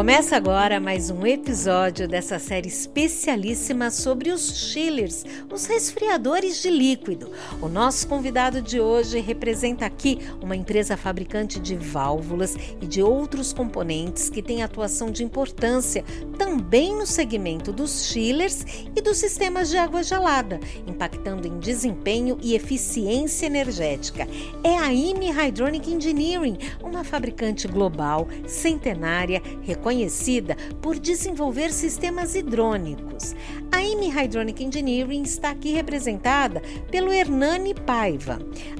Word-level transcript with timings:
Começa 0.00 0.34
agora 0.34 0.80
mais 0.80 1.10
um 1.10 1.26
episódio 1.26 2.08
dessa 2.08 2.38
série 2.38 2.68
especialíssima 2.68 3.90
sobre 3.90 4.30
os 4.30 4.58
chillers, 4.58 5.26
os 5.52 5.66
resfriadores 5.66 6.62
de 6.62 6.70
líquido. 6.70 7.30
O 7.60 7.68
nosso 7.68 8.08
convidado 8.08 8.62
de 8.62 8.80
hoje 8.80 9.20
representa 9.20 9.84
aqui 9.84 10.18
uma 10.40 10.56
empresa 10.56 10.96
fabricante 10.96 11.60
de 11.60 11.76
válvulas 11.76 12.56
e 12.80 12.86
de 12.86 13.02
outros 13.02 13.52
componentes 13.52 14.30
que 14.30 14.40
tem 14.40 14.62
atuação 14.62 15.10
de 15.10 15.22
importância 15.22 16.02
também 16.38 16.96
no 16.96 17.04
segmento 17.04 17.70
dos 17.70 18.06
chillers 18.06 18.64
e 18.96 19.02
dos 19.02 19.18
sistemas 19.18 19.68
de 19.68 19.76
água 19.76 20.02
gelada, 20.02 20.58
impactando 20.86 21.46
em 21.46 21.58
desempenho 21.58 22.38
e 22.42 22.54
eficiência 22.54 23.44
energética. 23.44 24.26
É 24.64 24.78
a 24.78 24.90
IME 24.94 25.30
Hydronic 25.30 25.92
Engineering, 25.92 26.56
uma 26.82 27.04
fabricante 27.04 27.68
global, 27.68 28.26
centenária, 28.46 29.42
conhecida 29.90 30.56
por 30.80 30.96
desenvolver 31.00 31.72
sistemas 31.72 32.36
hidrônicos. 32.36 33.34
A 33.72 33.82
IME 33.82 34.08
Hydronic 34.08 34.62
Engineering 34.62 35.22
está 35.22 35.50
aqui 35.50 35.72
representada 35.72 36.62
pelo 36.92 37.12
Hernani 37.12 37.74
Paiva. 37.74 38.38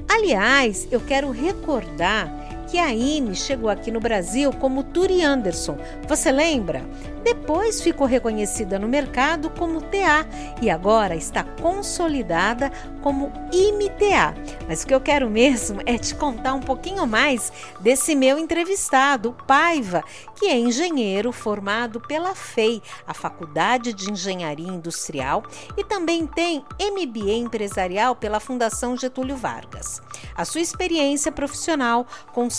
Aliás, 0.09 0.87
eu 0.89 1.01
quero 1.01 1.29
recordar 1.29 2.50
que 2.71 2.79
a 2.79 2.93
IME 2.93 3.35
chegou 3.35 3.69
aqui 3.69 3.91
no 3.91 3.99
Brasil 3.99 4.49
como 4.53 4.81
Turi 4.81 5.21
Anderson. 5.21 5.77
Você 6.07 6.31
lembra? 6.31 6.87
Depois 7.21 7.81
ficou 7.81 8.07
reconhecida 8.07 8.79
no 8.79 8.87
mercado 8.87 9.49
como 9.49 9.81
TA 9.81 10.25
e 10.61 10.69
agora 10.69 11.13
está 11.13 11.43
consolidada 11.43 12.71
como 13.01 13.31
IMTA. 13.51 14.33
Mas 14.67 14.83
o 14.83 14.87
que 14.87 14.93
eu 14.93 15.01
quero 15.01 15.29
mesmo 15.29 15.81
é 15.85 15.97
te 15.97 16.15
contar 16.15 16.53
um 16.53 16.61
pouquinho 16.61 17.05
mais 17.05 17.51
desse 17.81 18.15
meu 18.15 18.39
entrevistado, 18.39 19.35
Paiva, 19.45 20.01
que 20.35 20.47
é 20.47 20.57
engenheiro 20.57 21.31
formado 21.31 21.99
pela 21.99 22.33
FEI, 22.33 22.81
a 23.05 23.13
Faculdade 23.13 23.93
de 23.93 24.11
Engenharia 24.11 24.67
Industrial, 24.67 25.43
e 25.77 25.83
também 25.83 26.25
tem 26.25 26.65
MBA 26.79 27.33
empresarial 27.33 28.15
pela 28.15 28.39
Fundação 28.39 28.97
Getúlio 28.97 29.35
Vargas. 29.35 30.01
A 30.35 30.45
sua 30.45 30.61
experiência 30.61 31.31
profissional 31.31 32.07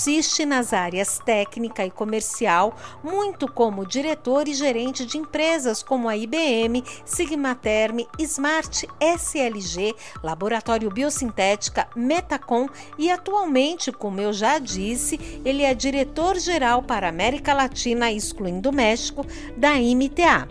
consiste 0.03 0.45
nas 0.45 0.72
áreas 0.72 1.20
técnica 1.25 1.86
e 1.86 1.91
comercial, 1.91 2.77
muito 3.05 3.47
como 3.47 3.86
diretor 3.86 4.48
e 4.48 4.53
gerente 4.53 5.06
de 5.06 5.17
empresas 5.17 5.81
como 5.81 6.08
a 6.08 6.17
IBM, 6.17 6.83
Sigmaterm, 7.05 8.05
Smart 8.19 8.89
SLG, 9.00 9.95
Laboratório 10.20 10.91
Biosintética, 10.91 11.86
Metacom 11.95 12.69
e 12.98 13.12
atualmente, 13.12 13.92
como 13.92 14.20
eu 14.20 14.33
já 14.33 14.58
disse, 14.58 15.20
ele 15.45 15.62
é 15.62 15.73
diretor-geral 15.73 16.83
para 16.83 17.08
América 17.08 17.55
Latina, 17.55 18.11
excluindo 18.11 18.70
o 18.70 18.75
México, 18.75 19.25
da 19.56 19.78
IMTA. 19.78 20.48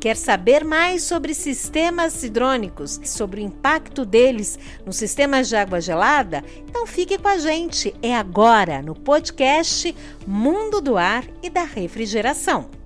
Quer 0.00 0.16
saber 0.16 0.64
mais 0.64 1.02
sobre 1.02 1.34
sistemas 1.34 2.22
hidrônicos, 2.22 2.98
sobre 3.04 3.42
o 3.42 3.44
impacto 3.44 4.06
deles 4.06 4.58
nos 4.86 4.96
sistemas 4.96 5.46
de 5.46 5.56
água 5.56 5.78
gelada? 5.78 6.42
Então 6.66 6.86
fique 6.86 7.18
com 7.18 7.28
a 7.28 7.36
gente. 7.36 7.94
É 8.02 8.16
agora 8.16 8.80
no 8.80 8.94
podcast 8.94 9.94
Mundo 10.26 10.80
do 10.80 10.96
Ar 10.96 11.24
e 11.42 11.50
da 11.50 11.64
Refrigeração. 11.64 12.79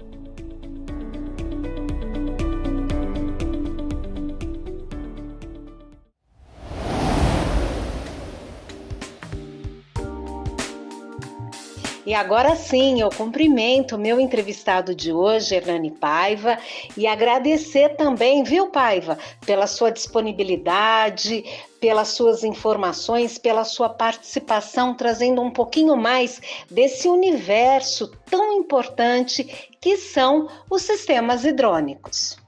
E 12.06 12.12
agora 12.12 12.54
sim, 12.54 13.00
eu 13.00 13.08
cumprimento 13.08 13.96
meu 13.96 14.20
entrevistado 14.20 14.94
de 14.94 15.10
hoje, 15.10 15.54
Hernani 15.54 15.90
Paiva, 15.90 16.58
e 16.98 17.06
agradecer 17.06 17.96
também, 17.96 18.44
viu, 18.44 18.68
Paiva, 18.68 19.18
pela 19.46 19.66
sua 19.66 19.90
disponibilidade, 19.90 21.42
pelas 21.80 22.08
suas 22.08 22.44
informações, 22.44 23.38
pela 23.38 23.64
sua 23.64 23.88
participação, 23.88 24.94
trazendo 24.94 25.40
um 25.40 25.50
pouquinho 25.50 25.96
mais 25.96 26.42
desse 26.70 27.08
universo 27.08 28.12
tão 28.30 28.52
importante 28.52 29.70
que 29.80 29.96
são 29.96 30.46
os 30.70 30.82
sistemas 30.82 31.42
hidrônicos. 31.42 32.43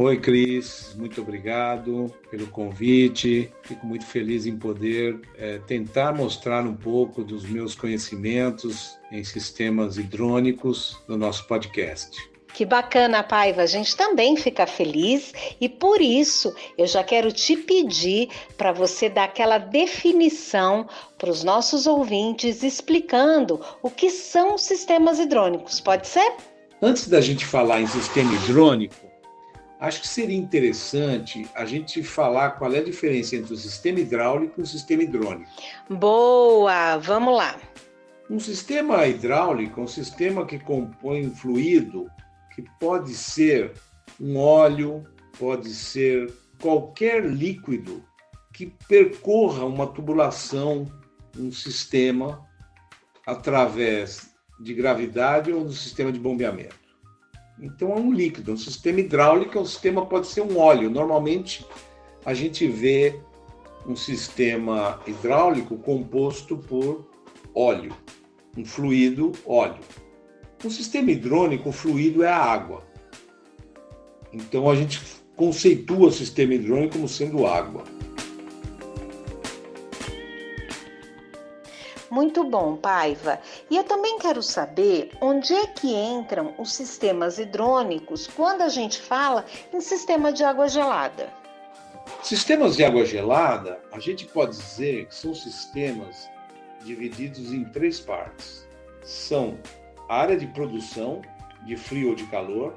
Oi, 0.00 0.16
Cris, 0.16 0.94
muito 0.96 1.20
obrigado 1.20 2.06
pelo 2.30 2.46
convite. 2.46 3.52
Fico 3.64 3.84
muito 3.84 4.06
feliz 4.06 4.46
em 4.46 4.56
poder 4.56 5.20
é, 5.36 5.58
tentar 5.58 6.14
mostrar 6.14 6.64
um 6.64 6.76
pouco 6.76 7.24
dos 7.24 7.44
meus 7.44 7.74
conhecimentos 7.74 8.96
em 9.10 9.24
sistemas 9.24 9.98
hidrônicos 9.98 10.96
no 11.08 11.16
nosso 11.16 11.48
podcast. 11.48 12.16
Que 12.54 12.64
bacana, 12.64 13.24
Paiva. 13.24 13.62
A 13.62 13.66
gente 13.66 13.96
também 13.96 14.36
fica 14.36 14.68
feliz 14.68 15.32
e 15.60 15.68
por 15.68 16.00
isso 16.00 16.54
eu 16.78 16.86
já 16.86 17.02
quero 17.02 17.32
te 17.32 17.56
pedir 17.56 18.28
para 18.56 18.70
você 18.70 19.08
dar 19.08 19.24
aquela 19.24 19.58
definição 19.58 20.88
para 21.18 21.28
os 21.28 21.42
nossos 21.42 21.88
ouvintes 21.88 22.62
explicando 22.62 23.60
o 23.82 23.90
que 23.90 24.10
são 24.10 24.56
sistemas 24.56 25.18
hidrônicos. 25.18 25.80
Pode 25.80 26.06
ser? 26.06 26.34
Antes 26.80 27.08
da 27.08 27.20
gente 27.20 27.44
falar 27.44 27.80
em 27.80 27.86
sistema 27.88 28.32
hidrônico, 28.32 29.07
Acho 29.80 30.00
que 30.00 30.08
seria 30.08 30.36
interessante 30.36 31.48
a 31.54 31.64
gente 31.64 32.02
falar 32.02 32.52
qual 32.52 32.72
é 32.72 32.78
a 32.78 32.84
diferença 32.84 33.36
entre 33.36 33.54
o 33.54 33.56
sistema 33.56 34.00
hidráulico 34.00 34.60
e 34.60 34.62
o 34.62 34.66
sistema 34.66 35.04
hidrônico. 35.04 35.50
Boa, 35.88 36.96
vamos 36.98 37.36
lá. 37.36 37.56
Um 38.28 38.40
sistema 38.40 39.06
hidráulico 39.06 39.80
é 39.80 39.84
um 39.84 39.88
sistema 39.88 40.44
que 40.44 40.58
compõe 40.58 41.26
um 41.26 41.34
fluido 41.34 42.10
que 42.54 42.62
pode 42.80 43.14
ser 43.14 43.72
um 44.20 44.36
óleo, 44.36 45.04
pode 45.38 45.72
ser 45.72 46.32
qualquer 46.60 47.24
líquido 47.24 48.02
que 48.52 48.66
percorra 48.88 49.64
uma 49.64 49.86
tubulação, 49.86 50.86
um 51.38 51.52
sistema 51.52 52.44
através 53.24 54.34
de 54.58 54.74
gravidade 54.74 55.52
ou 55.52 55.64
do 55.64 55.72
sistema 55.72 56.10
de 56.10 56.18
bombeamento. 56.18 56.87
Então 57.60 57.92
é 57.92 57.96
um 57.96 58.12
líquido. 58.12 58.52
Um 58.52 58.56
sistema 58.56 59.00
hidráulico, 59.00 59.58
o 59.58 59.66
sistema 59.66 60.06
pode 60.06 60.26
ser 60.28 60.42
um 60.42 60.58
óleo. 60.58 60.90
Normalmente 60.90 61.66
a 62.24 62.34
gente 62.34 62.66
vê 62.66 63.20
um 63.86 63.96
sistema 63.96 65.00
hidráulico 65.06 65.76
composto 65.78 66.56
por 66.56 67.08
óleo, 67.54 67.94
um 68.56 68.64
fluido 68.64 69.32
óleo. 69.46 69.80
Um 70.64 70.70
sistema 70.70 71.10
hidrônico, 71.10 71.68
o 71.68 71.72
fluido 71.72 72.22
é 72.22 72.28
a 72.28 72.36
água. 72.36 72.82
Então 74.32 74.68
a 74.68 74.74
gente 74.74 75.00
conceitua 75.36 76.08
o 76.08 76.12
sistema 76.12 76.54
hidrônico 76.54 76.94
como 76.94 77.08
sendo 77.08 77.46
água. 77.46 77.84
Muito 82.18 82.42
bom, 82.42 82.76
Paiva. 82.76 83.40
E 83.70 83.76
eu 83.76 83.84
também 83.84 84.18
quero 84.18 84.42
saber 84.42 85.12
onde 85.20 85.54
é 85.54 85.68
que 85.68 85.94
entram 85.94 86.52
os 86.58 86.72
sistemas 86.72 87.38
hidrônicos 87.38 88.26
quando 88.26 88.62
a 88.62 88.68
gente 88.68 89.00
fala 89.00 89.46
em 89.72 89.80
sistema 89.80 90.32
de 90.32 90.42
água 90.42 90.68
gelada. 90.68 91.32
Sistemas 92.20 92.74
de 92.74 92.82
água 92.82 93.06
gelada, 93.06 93.80
a 93.92 94.00
gente 94.00 94.26
pode 94.26 94.56
dizer 94.56 95.06
que 95.06 95.14
são 95.14 95.32
sistemas 95.32 96.28
divididos 96.84 97.52
em 97.52 97.62
três 97.66 98.00
partes. 98.00 98.66
São 99.04 99.56
a 100.08 100.16
área 100.16 100.36
de 100.36 100.48
produção 100.48 101.22
de 101.64 101.76
frio 101.76 102.08
ou 102.08 102.14
de 102.16 102.26
calor, 102.26 102.76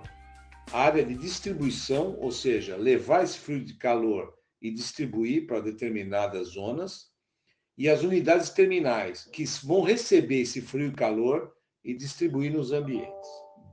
a 0.71 0.83
área 0.83 1.03
de 1.03 1.15
distribuição, 1.15 2.15
ou 2.19 2.31
seja, 2.31 2.75
levar 2.75 3.23
esse 3.23 3.39
frio 3.39 3.65
de 3.65 3.73
calor 3.73 4.35
e 4.61 4.69
distribuir 4.69 5.47
para 5.47 5.61
determinadas 5.61 6.49
zonas, 6.49 7.10
e 7.81 7.89
as 7.89 8.03
unidades 8.03 8.51
terminais, 8.51 9.27
que 9.33 9.43
vão 9.63 9.81
receber 9.81 10.41
esse 10.41 10.61
frio 10.61 10.89
e 10.89 10.93
calor 10.93 11.51
e 11.83 11.95
distribuir 11.95 12.53
nos 12.53 12.71
ambientes. 12.71 13.27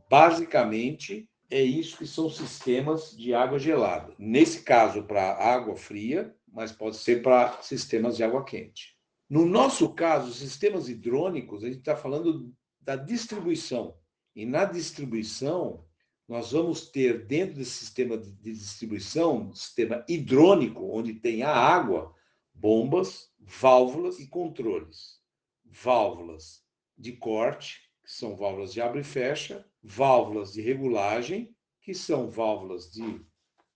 Basicamente, 0.08 1.28
é 1.50 1.60
isso 1.60 1.98
que 1.98 2.06
são 2.06 2.30
sistemas 2.30 3.14
de 3.14 3.34
água 3.34 3.58
gelada. 3.58 4.14
Nesse 4.18 4.62
caso, 4.62 5.02
para 5.02 5.34
água 5.34 5.76
fria, 5.76 6.34
mas 6.50 6.72
pode 6.72 6.96
ser 6.96 7.20
para 7.20 7.60
sistemas 7.60 8.16
de 8.16 8.24
água 8.24 8.42
quente. 8.46 8.96
No 9.28 9.44
nosso 9.44 9.92
caso, 9.92 10.32
sistemas 10.32 10.88
hidrônicos, 10.88 11.62
a 11.62 11.66
gente 11.66 11.80
está 11.80 11.94
falando 11.94 12.50
da 12.80 12.96
distribuição. 12.96 13.94
E 14.34 14.46
na 14.46 14.64
distribuição, 14.64 15.84
nós 16.26 16.52
vamos 16.52 16.88
ter 16.88 17.26
dentro 17.26 17.56
desse 17.56 17.72
sistema 17.72 18.16
de 18.16 18.32
distribuição, 18.54 19.52
sistema 19.54 20.02
hidrônico, 20.08 20.96
onde 20.96 21.12
tem 21.12 21.42
a 21.42 21.52
água, 21.52 22.14
bombas, 22.54 23.27
válvulas 23.38 24.18
e 24.18 24.28
controles. 24.28 25.18
Válvulas 25.64 26.62
de 26.96 27.12
corte, 27.12 27.80
que 28.04 28.10
são 28.12 28.36
válvulas 28.36 28.72
de 28.72 28.80
abre 28.80 29.00
e 29.00 29.04
fecha, 29.04 29.64
válvulas 29.82 30.52
de 30.52 30.60
regulagem, 30.60 31.54
que 31.82 31.94
são 31.94 32.28
válvulas 32.28 32.90
de 32.90 33.24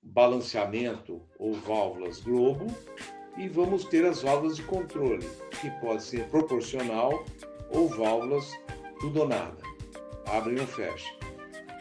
balanceamento 0.03 1.29
ou 1.39 1.53
válvulas 1.53 2.21
globo, 2.21 2.67
e 3.39 3.49
vamos 3.49 3.85
ter 3.85 4.05
as 4.05 4.23
válvulas 4.23 4.57
de 4.57 4.63
controle, 4.65 5.27
que 5.61 5.71
pode 5.81 6.03
ser 6.03 6.29
proporcional 6.29 7.25
ou 7.71 7.89
válvulas 7.89 8.51
tudo 9.01 9.21
ou 9.21 9.29
nada. 9.29 9.63
abre 10.27 10.55
e 10.55 10.57
não 10.57 10.67
fecha. 10.67 11.15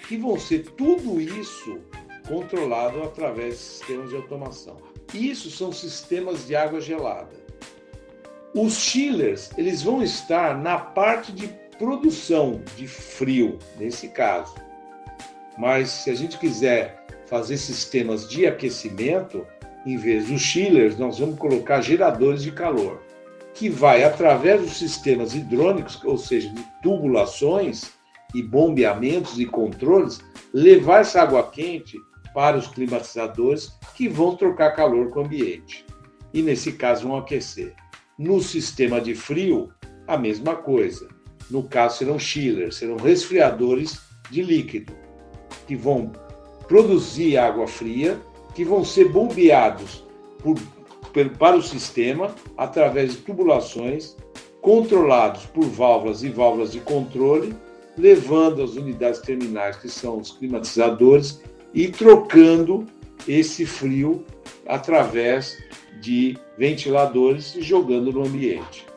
E 0.10 0.18
vão 0.18 0.40
ser 0.40 0.72
tudo 0.72 1.22
isso 1.22 1.80
controlado 2.28 3.04
através 3.04 3.56
de 3.56 3.62
sistemas 3.62 4.10
de 4.10 4.16
automação. 4.16 4.78
Isso 5.14 5.50
são 5.50 5.72
sistemas 5.72 6.48
de 6.48 6.56
água 6.56 6.82
gelada. 6.82 7.41
Os 8.54 8.74
chillers, 8.74 9.50
eles 9.58 9.82
vão 9.82 10.04
estar 10.04 10.58
na 10.58 10.78
parte 10.78 11.32
de 11.32 11.48
produção 11.78 12.62
de 12.76 12.86
frio, 12.86 13.58
nesse 13.80 14.10
caso. 14.10 14.54
Mas 15.58 15.90
se 15.90 16.10
a 16.10 16.14
gente 16.14 16.38
quiser 16.38 17.06
fazer 17.28 17.56
sistemas 17.56 18.28
de 18.28 18.46
aquecimento, 18.46 19.48
em 19.86 19.96
vez 19.96 20.28
dos 20.28 20.42
chillers, 20.42 20.98
nós 20.98 21.20
vamos 21.20 21.40
colocar 21.40 21.80
geradores 21.80 22.44
de 22.44 22.52
calor, 22.52 23.02
que 23.54 23.70
vai 23.70 24.04
através 24.04 24.60
dos 24.60 24.78
sistemas 24.78 25.34
hidrônicos, 25.34 26.04
ou 26.04 26.18
seja, 26.18 26.50
de 26.50 26.64
tubulações 26.84 27.92
e 28.36 28.44
bombeamentos 28.44 29.40
e 29.40 29.46
controles, 29.46 30.20
levar 30.54 31.00
essa 31.00 31.22
água 31.22 31.50
quente 31.50 31.98
para 32.34 32.58
os 32.58 32.68
climatizadores 32.68 33.72
que 33.96 34.10
vão 34.10 34.36
trocar 34.36 34.72
calor 34.72 35.10
com 35.10 35.22
o 35.22 35.26
ambiente. 35.26 35.86
E 36.34 36.42
nesse 36.42 36.74
caso 36.74 37.08
vão 37.08 37.18
aquecer. 37.18 37.81
No 38.22 38.40
sistema 38.40 39.02
de 39.02 39.16
frio, 39.16 39.72
a 40.08 40.16
mesma 40.16 40.56
coisa. 40.56 41.08
No 41.50 41.64
caso 41.64 41.98
serão 41.98 42.20
chillers, 42.20 42.76
serão 42.76 42.96
resfriadores 42.96 44.00
de 44.30 44.44
líquido, 44.44 44.94
que 45.66 45.76
vão 45.76 46.12
produzir 46.68 47.38
água 47.38 47.66
fria, 47.66 48.22
que 48.54 48.64
vão 48.64 48.86
ser 48.86 49.10
bombeados 49.10 50.06
por, 50.38 50.56
para 51.40 51.56
o 51.56 51.64
sistema 51.64 52.36
através 52.56 53.14
de 53.14 53.18
tubulações 53.22 54.16
controlados 54.62 55.48
por 55.48 55.66
válvulas 55.66 56.22
e 56.22 56.30
válvulas 56.30 56.74
de 56.74 56.80
controle, 56.80 57.56
levando 57.98 58.62
as 58.62 58.76
unidades 58.76 59.20
terminais, 59.22 59.78
que 59.78 59.90
são 59.90 60.20
os 60.20 60.30
climatizadores, 60.34 61.42
e 61.74 61.88
trocando 61.88 62.86
esse 63.28 63.66
frio 63.66 64.24
através 64.68 65.58
de 66.02 66.38
ventiladores 66.58 67.58
jogando 67.62 68.12
no 68.12 68.26
ambiente. 68.26 68.91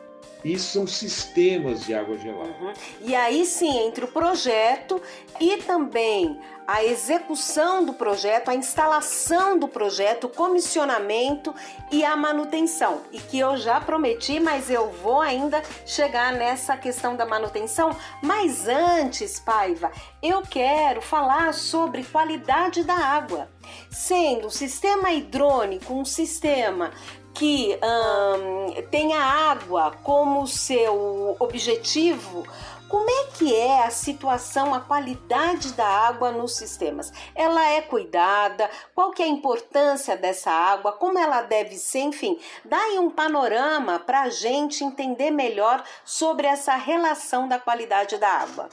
Isso 0.45 0.73
são 0.73 0.85
sistemas 0.85 1.83
de 1.83 1.95
água 1.95 2.15
gelada. 2.19 2.53
Uhum. 2.61 2.73
E 3.01 3.15
aí 3.15 3.47
sim, 3.47 3.79
entre 3.79 4.05
o 4.05 4.07
projeto 4.07 5.01
e 5.41 5.57
também 5.57 6.39
a 6.67 6.83
execução 6.83 7.83
do 7.83 7.93
projeto, 7.93 8.49
a 8.49 8.55
instalação 8.55 9.57
do 9.57 9.67
projeto, 9.67 10.25
o 10.25 10.29
comissionamento 10.29 11.53
e 11.91 12.05
a 12.05 12.15
manutenção. 12.15 13.01
E 13.11 13.19
que 13.19 13.39
eu 13.39 13.57
já 13.57 13.81
prometi, 13.81 14.39
mas 14.39 14.69
eu 14.69 14.91
vou 14.91 15.19
ainda 15.19 15.63
chegar 15.83 16.33
nessa 16.33 16.77
questão 16.77 17.15
da 17.15 17.25
manutenção. 17.25 17.95
Mas 18.21 18.67
antes, 18.67 19.39
Paiva, 19.39 19.91
eu 20.21 20.43
quero 20.43 21.01
falar 21.01 21.55
sobre 21.55 22.03
qualidade 22.03 22.83
da 22.83 22.95
água. 22.95 23.49
Sendo 23.89 24.47
o 24.47 24.51
sistema 24.51 25.11
hidrônico 25.11 25.93
um 25.93 26.05
sistema 26.05 26.91
que 27.35 27.77
hum, 27.83 28.81
tenha 28.89 29.19
água 29.19 29.91
como 30.03 30.47
seu 30.47 31.35
objetivo, 31.39 32.47
como 32.89 33.09
é 33.09 33.25
que 33.37 33.53
é 33.53 33.83
a 33.83 33.89
situação, 33.89 34.73
a 34.73 34.79
qualidade 34.79 35.73
da 35.73 35.85
água 35.85 36.31
nos 36.31 36.55
sistemas? 36.55 37.11
Ela 37.35 37.65
é 37.71 37.81
cuidada? 37.81 38.69
Qual 38.93 39.11
que 39.11 39.21
é 39.21 39.25
a 39.25 39.29
importância 39.29 40.15
dessa 40.15 40.51
água? 40.51 40.93
Como 40.93 41.19
ela 41.19 41.41
deve 41.41 41.75
ser? 41.75 41.99
Enfim, 41.99 42.39
dá 42.63 42.77
aí 42.77 42.97
um 42.97 43.09
panorama 43.09 43.99
para 43.99 44.21
a 44.21 44.29
gente 44.29 44.83
entender 44.83 45.29
melhor 45.31 45.83
sobre 46.05 46.47
essa 46.47 46.75
relação 46.75 47.49
da 47.49 47.59
qualidade 47.59 48.17
da 48.17 48.29
água. 48.29 48.69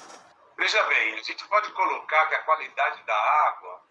Veja 0.56 0.82
bem, 0.84 1.14
a 1.14 1.22
gente 1.22 1.44
pode 1.48 1.72
colocar 1.72 2.26
que 2.28 2.34
a 2.36 2.42
qualidade 2.42 3.02
da 3.04 3.16
água 3.16 3.81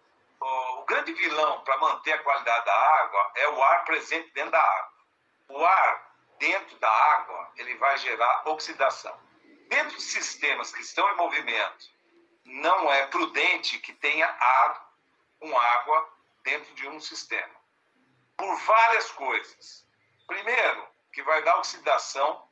o 0.44 0.84
grande 0.84 1.12
vilão 1.12 1.60
para 1.60 1.78
manter 1.78 2.12
a 2.12 2.22
qualidade 2.22 2.64
da 2.64 2.74
água 2.74 3.32
é 3.36 3.48
o 3.48 3.62
ar 3.62 3.84
presente 3.84 4.30
dentro 4.32 4.50
da 4.50 4.62
água. 4.62 4.92
O 5.48 5.64
ar 5.64 6.16
dentro 6.38 6.76
da 6.78 6.90
água 6.90 7.52
ele 7.56 7.76
vai 7.76 7.96
gerar 7.98 8.48
oxidação. 8.48 9.18
Dentro 9.68 9.96
de 9.96 10.02
sistemas 10.02 10.72
que 10.72 10.82
estão 10.82 11.08
em 11.12 11.16
movimento, 11.16 11.90
não 12.44 12.92
é 12.92 13.06
prudente 13.06 13.78
que 13.78 13.92
tenha 13.92 14.26
ar 14.26 14.92
com 15.38 15.58
água 15.58 16.08
dentro 16.42 16.74
de 16.74 16.88
um 16.88 17.00
sistema. 17.00 17.54
Por 18.36 18.56
várias 18.60 19.10
coisas. 19.12 19.86
Primeiro, 20.26 20.88
que 21.12 21.22
vai 21.22 21.42
dar 21.42 21.58
oxidação 21.58 22.48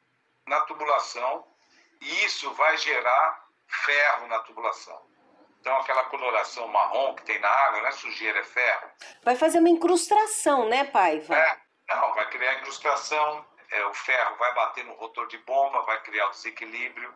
na 0.47 0.61
tubulação 0.63 1.47
e 2.01 2.25
isso 2.25 2.53
vai 2.55 2.77
gerar 2.77 3.49
ferro 3.67 4.27
na 4.29 4.39
tubulação. 4.41 5.11
Então, 5.61 5.77
aquela 5.77 6.05
coloração 6.05 6.67
marrom 6.69 7.15
que 7.15 7.23
tem 7.25 7.39
na 7.39 7.49
água, 7.49 7.83
não 7.83 7.89
é 7.89 7.93
sujeira, 7.93 8.39
é 8.39 8.45
ferro. 8.45 8.91
Vai 9.23 9.37
fazer 9.37 9.59
uma 9.59 9.69
incrustação, 9.69 10.67
né, 10.69 10.85
Paiva? 10.85 11.37
É, 11.37 11.61
não, 11.89 12.15
vai 12.15 12.29
criar 12.31 12.55
incrustação, 12.55 13.45
é, 13.71 13.85
o 13.85 13.95
ferro 13.95 14.37
vai 14.37 14.55
bater 14.55 14.85
no 14.85 14.95
rotor 14.95 15.27
de 15.29 15.37
bomba, 15.39 15.83
vai 15.83 16.01
criar 16.03 16.29
o 16.29 16.31
desequilíbrio, 16.31 17.15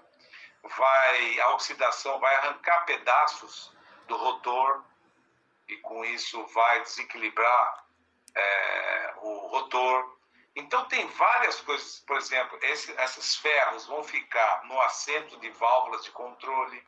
vai, 0.62 1.40
a 1.40 1.54
oxidação 1.54 2.18
vai 2.20 2.34
arrancar 2.36 2.84
pedaços 2.84 3.72
do 4.06 4.16
rotor 4.16 4.84
e 5.68 5.76
com 5.78 6.04
isso 6.04 6.44
vai 6.48 6.82
desequilibrar 6.82 7.84
é, 8.34 9.14
o 9.22 9.46
rotor. 9.48 10.18
Então 10.54 10.84
tem 10.84 11.06
várias 11.08 11.60
coisas, 11.62 12.00
por 12.06 12.16
exemplo, 12.18 12.58
esse, 12.62 12.92
esses 12.92 13.36
ferros 13.36 13.86
vão 13.86 14.04
ficar 14.04 14.64
no 14.64 14.80
assento 14.82 15.38
de 15.40 15.50
válvulas 15.50 16.04
de 16.04 16.10
controle, 16.10 16.86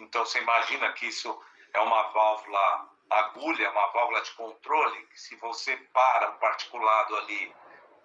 então 0.00 0.24
você 0.24 0.40
imagina 0.40 0.92
que 0.92 1.06
isso 1.06 1.40
é 1.72 1.80
uma 1.80 2.02
válvula 2.04 2.88
agulha, 3.10 3.70
uma 3.70 3.86
válvula 3.88 4.20
de 4.22 4.32
controle, 4.32 5.06
que 5.06 5.20
se 5.20 5.36
você 5.36 5.76
para 5.92 6.30
um 6.30 6.38
particulado 6.38 7.16
ali, 7.18 7.54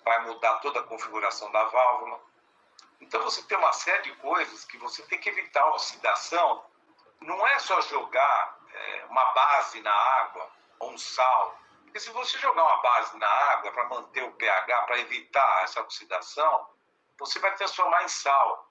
vai 0.03 0.25
mudar 0.25 0.55
toda 0.59 0.79
a 0.79 0.83
configuração 0.83 1.51
da 1.51 1.63
válvula. 1.63 2.19
Então 2.99 3.21
você 3.23 3.41
tem 3.43 3.57
uma 3.57 3.73
série 3.73 4.03
de 4.03 4.15
coisas 4.15 4.65
que 4.65 4.77
você 4.77 5.03
tem 5.03 5.19
que 5.19 5.29
evitar 5.29 5.61
a 5.61 5.69
oxidação. 5.69 6.65
Não 7.21 7.47
é 7.47 7.59
só 7.59 7.79
jogar 7.81 8.57
é, 8.73 9.05
uma 9.09 9.25
base 9.33 9.79
na 9.81 9.93
água 9.93 10.51
ou 10.79 10.91
um 10.91 10.97
sal. 10.97 11.57
Porque 11.83 11.99
se 11.99 12.09
você 12.11 12.37
jogar 12.39 12.63
uma 12.63 12.81
base 12.81 13.17
na 13.17 13.27
água 13.27 13.71
para 13.71 13.85
manter 13.85 14.23
o 14.23 14.31
pH, 14.33 14.81
para 14.83 14.99
evitar 14.99 15.63
essa 15.63 15.81
oxidação, 15.81 16.69
você 17.17 17.39
vai 17.39 17.55
transformar 17.55 18.03
em 18.03 18.09
sal. 18.09 18.64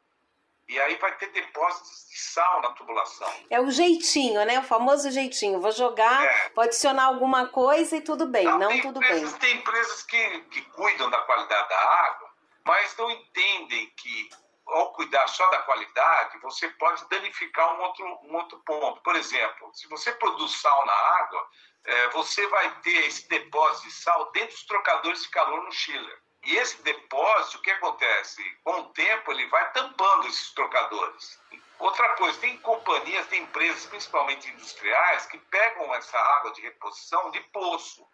E 0.69 0.81
aí 0.81 0.97
vai 0.97 1.15
ter 1.17 1.31
depósitos 1.31 2.09
de 2.11 2.19
sal 2.19 2.63
na 2.63 2.71
tubulação. 2.71 3.31
É 3.51 3.61
o 3.61 3.71
jeitinho, 3.71 4.45
né? 4.45 4.59
O 4.59 4.63
famoso 4.63 5.11
jeitinho. 5.11 5.61
Vou 5.61 5.73
jogar, 5.73 6.25
é. 6.25 6.51
vou 6.55 6.65
adicionar 6.65 7.05
alguma 7.05 7.49
coisa 7.49 7.97
e 7.97 8.01
tudo 8.01 8.27
bem. 8.27 8.45
Não, 8.45 8.59
não 8.59 8.81
tudo 8.81 8.99
empresas, 8.99 9.33
bem. 9.33 9.41
Tem 9.41 9.57
empresas 9.57 10.03
que, 10.05 10.41
que 10.51 10.63
cuidam 10.71 11.11
da 11.11 11.21
qualidade 11.23 11.69
da 11.69 11.79
água, 11.79 12.31
mas 12.65 12.97
não 12.97 13.11
entendem 13.11 13.93
que 13.97 14.31
ao 14.67 14.93
cuidar 14.93 15.27
só 15.29 15.49
da 15.51 15.59
qualidade, 15.63 16.39
você 16.39 16.69
pode 16.71 17.07
danificar 17.09 17.75
um 17.75 17.83
outro, 17.83 18.05
um 18.23 18.35
outro 18.35 18.59
ponto. 18.65 19.03
Por 19.03 19.15
exemplo, 19.17 19.71
se 19.75 19.87
você 19.89 20.13
produz 20.13 20.53
sal 20.61 20.87
na 20.87 20.93
água, 20.93 21.49
é, 21.85 22.09
você 22.09 22.47
vai 22.47 22.81
ter 22.81 23.07
esse 23.07 23.29
depósito 23.29 23.89
de 23.89 23.95
sal 23.95 24.33
dentro 24.33 24.51
dos 24.51 24.67
trocadores 24.67 25.23
de 25.23 25.29
calor 25.29 25.63
no 25.63 25.73
chiller. 25.73 26.24
E 26.45 26.57
esse 26.57 26.83
depósito, 26.83 27.59
o 27.59 27.63
que 27.63 27.71
acontece? 27.71 28.43
Com 28.63 28.81
o 28.81 28.89
tempo, 28.91 29.33
ele 29.33 29.47
vai 29.49 29.73
tampando 29.73 30.27
esses 30.27 30.53
trocadores. 30.53 31.41
Outra 31.79 32.09
coisa, 32.15 32.39
tem 32.39 32.57
companhias, 32.59 33.27
tem 33.29 33.43
empresas, 33.43 33.87
principalmente 33.87 34.49
industriais, 34.51 35.27
que 35.27 35.39
pegam 35.39 35.95
essa 35.95 36.19
água 36.19 36.53
de 36.53 36.61
reposição 36.61 37.31
de 37.31 37.41
poço, 37.41 38.07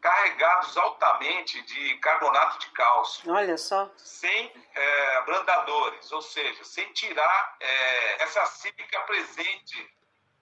carregados 0.00 0.76
altamente 0.76 1.60
de 1.62 1.96
carbonato 1.98 2.58
de 2.58 2.70
cálcio. 2.70 3.32
Olha 3.32 3.56
só. 3.56 3.90
Sem 3.96 4.52
é, 4.74 5.16
abrandadores, 5.16 6.12
ou 6.12 6.22
seja, 6.22 6.62
sem 6.64 6.92
tirar 6.92 7.56
é, 7.60 8.22
essa 8.22 8.44
sílica 8.46 9.00
presente 9.00 9.94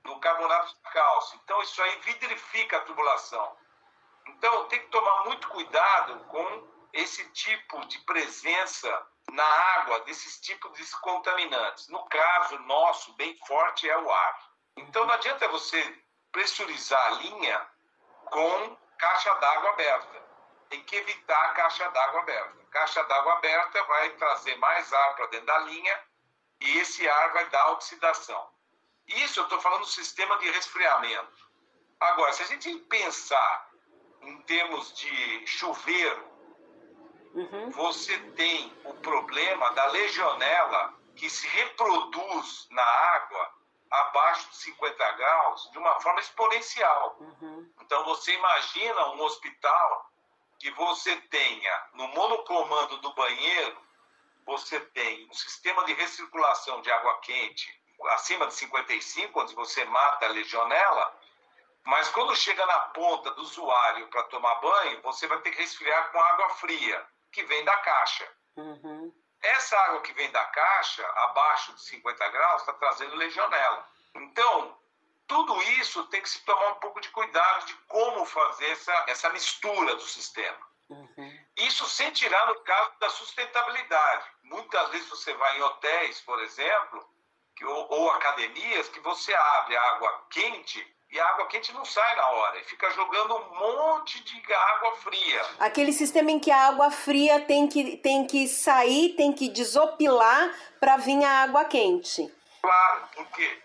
no 0.05 0.19
carbonato 0.21 0.75
de 0.75 0.93
cálcio. 0.93 1.41
Então, 1.43 1.63
isso 1.63 1.81
aí 1.83 2.01
vidrifica 2.01 2.77
a 2.77 2.81
tubulação. 2.81 3.57
Então, 4.27 4.65
tem 4.67 4.81
que 4.81 4.89
tomar 4.89 5.25
muito 5.25 5.49
cuidado 5.49 6.19
com 6.27 6.76
esse 6.97 7.25
tipo 7.31 7.85
de 7.87 7.99
presença 8.01 9.07
na 9.33 9.45
água 9.45 10.01
desses 10.01 10.41
tipos 10.41 10.77
de 10.77 10.91
contaminantes. 11.01 11.89
No 11.89 12.05
caso 12.09 12.59
nosso, 12.61 13.13
bem 13.15 13.37
forte 13.47 13.89
é 13.89 13.99
o 13.99 14.11
ar. 14.11 14.51
Então 14.77 15.05
não 15.05 15.15
adianta 15.15 15.49
você 15.49 16.03
pressurizar 16.33 17.07
a 17.07 17.11
linha 17.11 17.67
com 18.27 18.77
caixa 18.99 19.35
d'água 19.35 19.71
aberta. 19.71 20.27
Tem 20.69 20.83
que 20.83 20.97
evitar 20.97 21.41
a 21.47 21.53
caixa 21.55 21.89
d'água 21.91 22.21
aberta. 22.21 22.65
Caixa 22.71 23.03
d'água 23.05 23.35
aberta 23.35 23.83
vai 23.85 24.11
trazer 24.11 24.57
mais 24.57 24.93
ar 24.93 25.17
para 25.17 25.27
dentro 25.27 25.47
da 25.47 25.59
linha 25.61 26.03
e 26.61 26.79
esse 26.79 27.09
ar 27.09 27.33
vai 27.33 27.49
dar 27.51 27.73
oxidação. 27.73 28.51
Isso 29.07 29.41
eu 29.41 29.45
estou 29.45 29.61
falando 29.61 29.81
do 29.81 29.87
sistema 29.87 30.37
de 30.39 30.51
resfriamento. 30.51 31.47
Agora, 32.01 32.33
se 32.33 32.43
a 32.43 32.47
gente 32.47 32.75
pensar 32.81 33.71
em 34.23 34.41
termos 34.43 34.93
de 34.95 35.47
chuveiro, 35.47 36.36
uhum. 37.37 37.71
você 37.71 38.19
tem 38.33 38.73
o 38.85 38.95
problema 38.95 39.71
da 39.75 39.87
legionela 39.87 40.95
que 41.15 41.31
se 41.31 41.47
reproduz 41.49 42.67
na 42.71 42.83
água 42.83 43.55
abaixo 43.91 44.51
de 44.51 44.57
50 44.57 45.13
graus 45.13 45.71
de 45.71 45.79
uma 45.79 46.01
forma 46.01 46.21
exponencial. 46.21 47.17
Uhum. 47.21 47.71
Então 47.81 48.05
você 48.05 48.33
imagina 48.35 49.09
um 49.11 49.23
hospital 49.23 50.11
que 50.59 50.71
você 50.73 51.17
tenha 51.17 51.85
no 51.95 52.09
monocomando 52.09 52.97
do 52.99 53.13
banheiro, 53.15 53.77
você 54.45 54.81
tem 54.81 55.29
um 55.29 55.35
sistema 55.35 55.85
de 55.85 55.93
recirculação 55.93 56.81
de 56.81 56.91
água 56.91 57.19
quente 57.21 57.77
acima 58.11 58.47
de 58.47 58.55
55, 58.55 59.41
onde 59.41 59.55
você 59.55 59.85
mata 59.85 60.27
a 60.27 60.31
legionela, 60.31 61.21
mas 61.85 62.09
quando 62.11 62.37
chega 62.37 62.65
na 62.67 62.79
ponta 62.81 63.31
do 63.33 63.43
usuário 63.43 64.09
para 64.09 64.25
tomar 64.25 64.57
banho, 64.57 65.01
você 65.03 65.27
vai 65.27 65.39
ter 65.41 65.51
que 65.51 65.59
resfriar 65.59 66.11
com 66.11 66.21
água 66.21 66.51
fria, 66.51 67.07
que 67.33 67.43
vem 67.45 67.65
da 67.65 67.77
caixa. 67.79 68.29
Uhum. 68.57 69.13
Essa 69.43 69.79
água 69.81 70.01
que 70.01 70.13
vem 70.15 70.31
da 70.31 70.45
caixa, 70.47 71.07
abaixo 71.07 71.75
de 71.75 71.83
50 71.83 72.29
graus, 72.31 72.63
está 72.63 72.73
trazendo 72.75 73.17
legionela. 73.17 73.89
Então, 74.15 74.79
tudo 75.27 75.61
isso 75.63 76.05
tem 76.09 76.23
que 76.23 76.29
se 76.29 76.45
tomar 76.45 76.69
um 76.73 76.77
pouco 76.77 77.01
de 77.01 77.09
cuidado 77.11 77.67
de 77.67 77.75
como 77.89 78.25
fazer 78.25 78.71
essa, 78.71 79.05
essa 79.09 79.31
mistura 79.31 79.95
do 79.95 80.03
sistema. 80.03 80.67
Uhum. 80.89 81.47
Isso 81.57 81.85
sem 81.87 82.11
tirar 82.13 82.47
no 82.47 82.61
caso 82.61 82.93
da 83.01 83.11
sustentabilidade. 83.11 84.31
Muitas 84.45 84.89
vezes 84.91 85.09
você 85.09 85.35
vai 85.35 85.59
em 85.59 85.63
hotéis, 85.63 86.21
por 86.21 86.41
exemplo, 86.43 87.09
que, 87.57 87.65
ou, 87.65 87.87
ou 87.91 88.11
academias, 88.13 88.89
que 88.89 89.01
você 89.01 89.35
abre 89.35 89.77
água 89.77 90.27
quente 90.31 90.96
e 91.17 91.21
a 91.21 91.29
água 91.31 91.47
quente 91.47 91.73
não 91.73 91.85
sai 91.85 92.15
na 92.15 92.29
hora, 92.29 92.59
e 92.59 92.65
fica 92.65 92.91
jogando 92.91 93.37
um 93.37 93.55
monte 93.55 94.23
de 94.23 94.53
água 94.53 94.97
fria. 94.97 95.47
Aquele 95.59 95.91
sistema 95.91 96.31
em 96.31 96.39
que 96.39 96.51
a 96.51 96.69
água 96.69 96.91
fria 96.91 97.41
tem 97.41 97.67
que, 97.67 97.97
tem 97.97 98.27
que 98.27 98.47
sair, 98.47 99.15
tem 99.17 99.33
que 99.33 99.49
desopilar 99.49 100.55
para 100.79 100.99
vir 100.99 101.25
a 101.25 101.43
água 101.43 101.65
quente. 101.65 102.31
Claro, 102.61 103.09
porque 103.15 103.63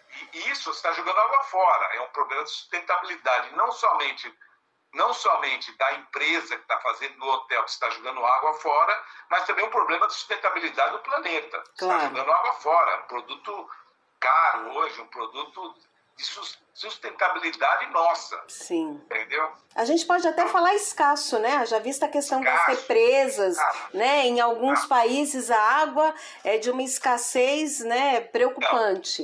isso 0.47 0.71
está 0.71 0.93
jogando 0.93 1.19
água 1.19 1.43
fora, 1.43 1.95
é 1.95 2.01
um 2.01 2.07
problema 2.07 2.41
de 2.45 2.51
sustentabilidade, 2.51 3.53
não 3.55 3.71
somente 3.71 4.33
não 4.93 5.13
somente 5.13 5.71
da 5.77 5.93
empresa 5.93 6.53
que 6.57 6.63
está 6.63 6.77
fazendo 6.79 7.17
no 7.17 7.25
hotel 7.25 7.63
que 7.63 7.69
está 7.69 7.89
jogando 7.91 8.25
água 8.25 8.53
fora, 8.55 9.03
mas 9.29 9.45
também 9.45 9.63
um 9.63 9.69
problema 9.69 10.05
de 10.05 10.13
sustentabilidade 10.13 10.91
do 10.91 10.99
planeta. 10.99 11.63
Claro. 11.77 11.95
Está 11.95 12.09
jogando 12.09 12.29
água 12.29 12.53
fora, 12.55 12.97
um 12.97 13.07
produto 13.07 13.69
caro 14.19 14.73
hoje, 14.73 14.99
um 14.99 15.07
produto 15.07 15.75
de 16.21 16.59
sustentabilidade 16.73 17.87
nossa. 17.87 18.43
Sim. 18.47 19.01
Entendeu? 19.05 19.51
A 19.75 19.85
gente 19.85 20.05
pode 20.05 20.27
até 20.27 20.47
falar 20.47 20.73
escasso, 20.75 21.39
né? 21.39 21.65
Já 21.65 21.79
vista 21.79 22.05
a 22.05 22.09
questão 22.09 22.39
escasso, 22.39 22.67
das 22.67 22.79
represas, 22.79 23.57
escasso. 23.57 23.97
né? 23.97 24.25
Em 24.25 24.39
alguns 24.39 24.79
escasso. 24.79 24.89
países 24.89 25.51
a 25.51 25.59
água 25.59 26.13
é 26.43 26.57
de 26.57 26.69
uma 26.69 26.83
escassez, 26.83 27.79
né, 27.79 28.21
preocupante. 28.21 29.23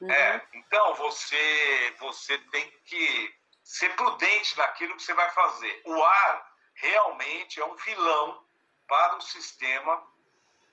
Uhum. 0.00 0.10
É, 0.10 0.42
então 0.52 0.94
você 0.94 1.94
você 1.98 2.38
tem 2.50 2.70
que 2.84 3.34
ser 3.64 3.94
prudente 3.96 4.56
naquilo 4.58 4.94
que 4.96 5.02
você 5.02 5.14
vai 5.14 5.30
fazer. 5.30 5.82
O 5.84 6.04
ar 6.04 6.52
realmente 6.74 7.60
é 7.60 7.64
um 7.64 7.74
vilão 7.76 8.44
para 8.86 9.16
o 9.16 9.20
sistema 9.20 10.02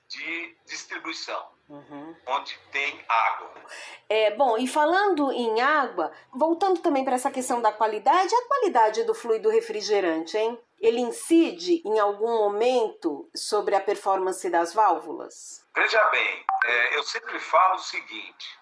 de 0.08 0.56
distribuição 0.66 1.53
uhum. 1.68 2.16
onde 2.26 2.58
tem 2.70 3.04
água. 3.08 3.50
É, 4.08 4.34
bom, 4.34 4.58
e 4.58 4.66
falando 4.66 5.32
em 5.32 5.60
água, 5.60 6.12
voltando 6.32 6.80
também 6.80 7.04
para 7.04 7.14
essa 7.14 7.30
questão 7.30 7.60
da 7.60 7.72
qualidade, 7.72 8.34
a 8.34 8.48
qualidade 8.48 9.04
do 9.04 9.14
fluido 9.14 9.50
refrigerante, 9.50 10.36
hein? 10.36 10.58
Ele 10.80 11.00
incide 11.00 11.82
em 11.84 11.98
algum 11.98 12.38
momento 12.38 13.28
sobre 13.34 13.74
a 13.74 13.80
performance 13.80 14.48
das 14.50 14.74
válvulas? 14.74 15.66
Veja 15.74 16.02
bem, 16.10 16.44
é, 16.64 16.96
eu 16.96 17.02
sempre 17.02 17.38
falo 17.38 17.76
o 17.76 17.78
seguinte: 17.78 18.58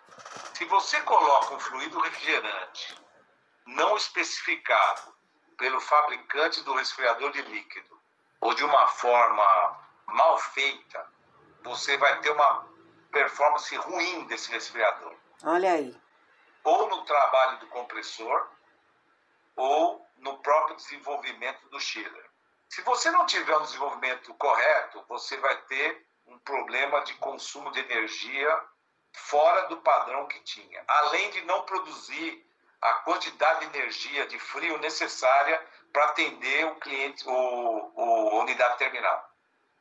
se 0.54 0.64
você 0.66 1.00
coloca 1.00 1.54
um 1.54 1.61
fluido 1.61 1.99
refrigerante 1.99 3.02
não 3.66 3.97
especificado 3.97 5.14
pelo 5.56 5.80
fabricante 5.80 6.62
do 6.62 6.75
resfriador 6.75 7.30
de 7.32 7.42
líquido 7.42 8.00
ou 8.40 8.54
de 8.54 8.64
uma 8.64 8.87
forma 8.88 9.78
mal 10.06 10.37
feita, 10.38 11.06
você 11.62 11.97
vai 11.97 12.21
ter 12.21 12.30
uma 12.30 12.71
performance 13.12 13.76
ruim 13.76 14.25
desse 14.25 14.50
resfriador. 14.50 15.14
Olha 15.45 15.73
aí. 15.73 15.97
Ou 16.64 16.88
no 16.88 17.04
trabalho 17.04 17.59
do 17.59 17.66
compressor, 17.69 18.49
ou 19.54 20.04
no 20.16 20.38
próprio 20.38 20.76
desenvolvimento 20.76 21.69
do 21.69 21.78
chiller. 21.78 22.31
Se 22.69 22.81
você 22.83 23.11
não 23.11 23.26
tiver 23.26 23.57
um 23.57 23.62
desenvolvimento 23.62 24.33
correto, 24.35 25.04
você 25.09 25.37
vai 25.37 25.57
ter 25.62 26.07
um 26.26 26.38
problema 26.38 27.02
de 27.02 27.14
consumo 27.14 27.71
de 27.71 27.81
energia 27.81 28.64
fora 29.12 29.69
do 29.69 29.76
padrão 29.78 30.26
que 30.26 30.40
tinha, 30.40 30.83
além 30.88 31.31
de 31.31 31.42
não 31.42 31.62
produzir 31.62 32.47
a 32.81 32.95
quantidade 32.95 33.61
de 33.66 33.78
energia 33.78 34.26
de 34.26 34.38
frio 34.38 34.78
necessária 34.78 35.64
para 35.92 36.07
atender 36.07 36.66
o 36.66 36.76
cliente, 36.76 37.23
o, 37.28 37.92
o 37.95 38.40
unidade 38.40 38.78
terminal. 38.78 39.31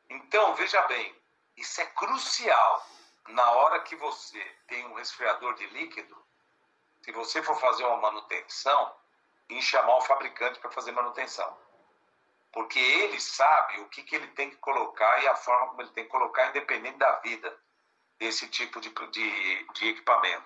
Então, 0.10 0.54
veja 0.56 0.82
bem, 0.84 1.16
isso 1.56 1.80
é 1.80 1.86
crucial 1.86 2.86
na 3.30 3.52
hora 3.52 3.82
que 3.82 3.96
você 3.96 4.40
tem 4.68 4.86
um 4.88 4.94
resfriador 4.94 5.54
de 5.56 5.66
líquido, 5.68 6.18
se 7.02 7.12
você 7.12 7.42
for 7.42 7.60
fazer 7.60 7.84
uma 7.86 7.98
manutenção, 7.98 8.96
em 9.50 9.62
chamar 9.62 9.98
o 9.98 10.02
fabricante 10.02 10.60
para 10.60 10.72
fazer 10.72 10.92
manutenção. 10.92 11.58
Porque 12.54 12.80
ele 12.80 13.20
sabe 13.20 13.80
o 13.82 13.90
que, 13.90 14.04
que 14.04 14.16
ele 14.16 14.28
tem 14.28 14.50
que 14.50 14.58
colocar 14.58 15.22
e 15.24 15.28
a 15.28 15.36
forma 15.36 15.68
como 15.68 15.82
ele 15.82 15.92
tem 15.92 16.04
que 16.06 16.10
colocar, 16.10 16.48
independente 16.48 16.98
da 16.98 17.12
vida 17.20 17.58
desse 18.18 18.48
tipo 18.48 18.80
de, 18.80 18.90
de, 18.90 19.68
de 19.74 19.90
equipamento. 19.90 20.46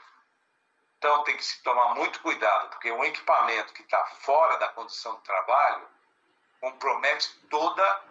Então 0.97 1.23
tem 1.23 1.35
que 1.35 1.43
se 1.43 1.61
tomar 1.61 1.93
muito 1.95 2.19
cuidado, 2.21 2.69
porque 2.69 2.91
um 2.91 3.03
equipamento 3.03 3.73
que 3.73 3.81
está 3.81 4.03
fora 4.21 4.57
da 4.57 4.69
condição 4.69 5.15
de 5.15 5.21
trabalho 5.21 5.87
compromete 6.59 7.35
toda 7.49 8.03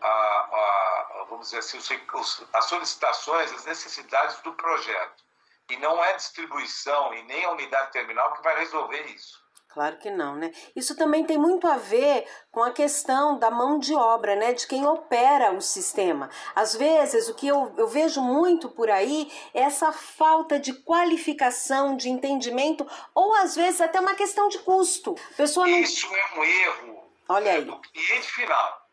a, 0.00 0.08
a, 0.08 1.26
vamos 1.28 1.46
dizer 1.46 1.58
assim, 1.58 1.78
os, 2.14 2.44
as 2.52 2.64
solicitações, 2.66 3.52
as 3.52 3.64
necessidades 3.64 4.38
do 4.40 4.52
projeto. 4.54 5.24
E 5.68 5.76
não 5.78 6.02
é 6.04 6.14
distribuição 6.14 7.12
e 7.14 7.22
nem 7.24 7.44
a 7.44 7.50
unidade 7.50 7.92
terminal 7.92 8.32
que 8.34 8.42
vai 8.42 8.56
resolver 8.58 9.02
isso. 9.06 9.44
Claro 9.76 9.98
que 9.98 10.10
não, 10.10 10.34
né? 10.34 10.52
Isso 10.74 10.96
também 10.96 11.22
tem 11.26 11.36
muito 11.36 11.68
a 11.68 11.76
ver 11.76 12.26
com 12.50 12.62
a 12.62 12.70
questão 12.70 13.38
da 13.38 13.50
mão 13.50 13.78
de 13.78 13.92
obra, 13.94 14.34
né? 14.34 14.54
De 14.54 14.66
quem 14.66 14.86
opera 14.86 15.52
o 15.52 15.60
sistema. 15.60 16.30
Às 16.54 16.74
vezes, 16.74 17.28
o 17.28 17.34
que 17.34 17.46
eu, 17.46 17.74
eu 17.76 17.86
vejo 17.86 18.22
muito 18.22 18.70
por 18.70 18.88
aí 18.88 19.30
é 19.52 19.60
essa 19.60 19.92
falta 19.92 20.58
de 20.58 20.72
qualificação, 20.72 21.94
de 21.94 22.08
entendimento, 22.08 22.88
ou 23.14 23.34
às 23.34 23.54
vezes 23.54 23.82
até 23.82 24.00
uma 24.00 24.14
questão 24.14 24.48
de 24.48 24.58
custo. 24.60 25.14
pessoa 25.36 25.66
não... 25.66 25.78
Isso 25.78 26.06
é 26.06 26.38
um 26.38 26.42
erro 26.44 27.04
Olha 27.28 27.52
aí. 27.52 27.64
do 27.66 27.78
cliente 27.78 28.32
final. 28.32 28.85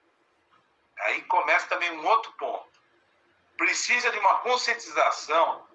Aí 1.03 1.21
começa 1.23 1.67
também 1.67 1.91
um 1.91 2.05
outro 2.05 2.31
ponto. 2.33 2.71
Precisa 3.57 4.11
de 4.11 4.19
uma 4.19 4.39
conscientização 4.39 5.67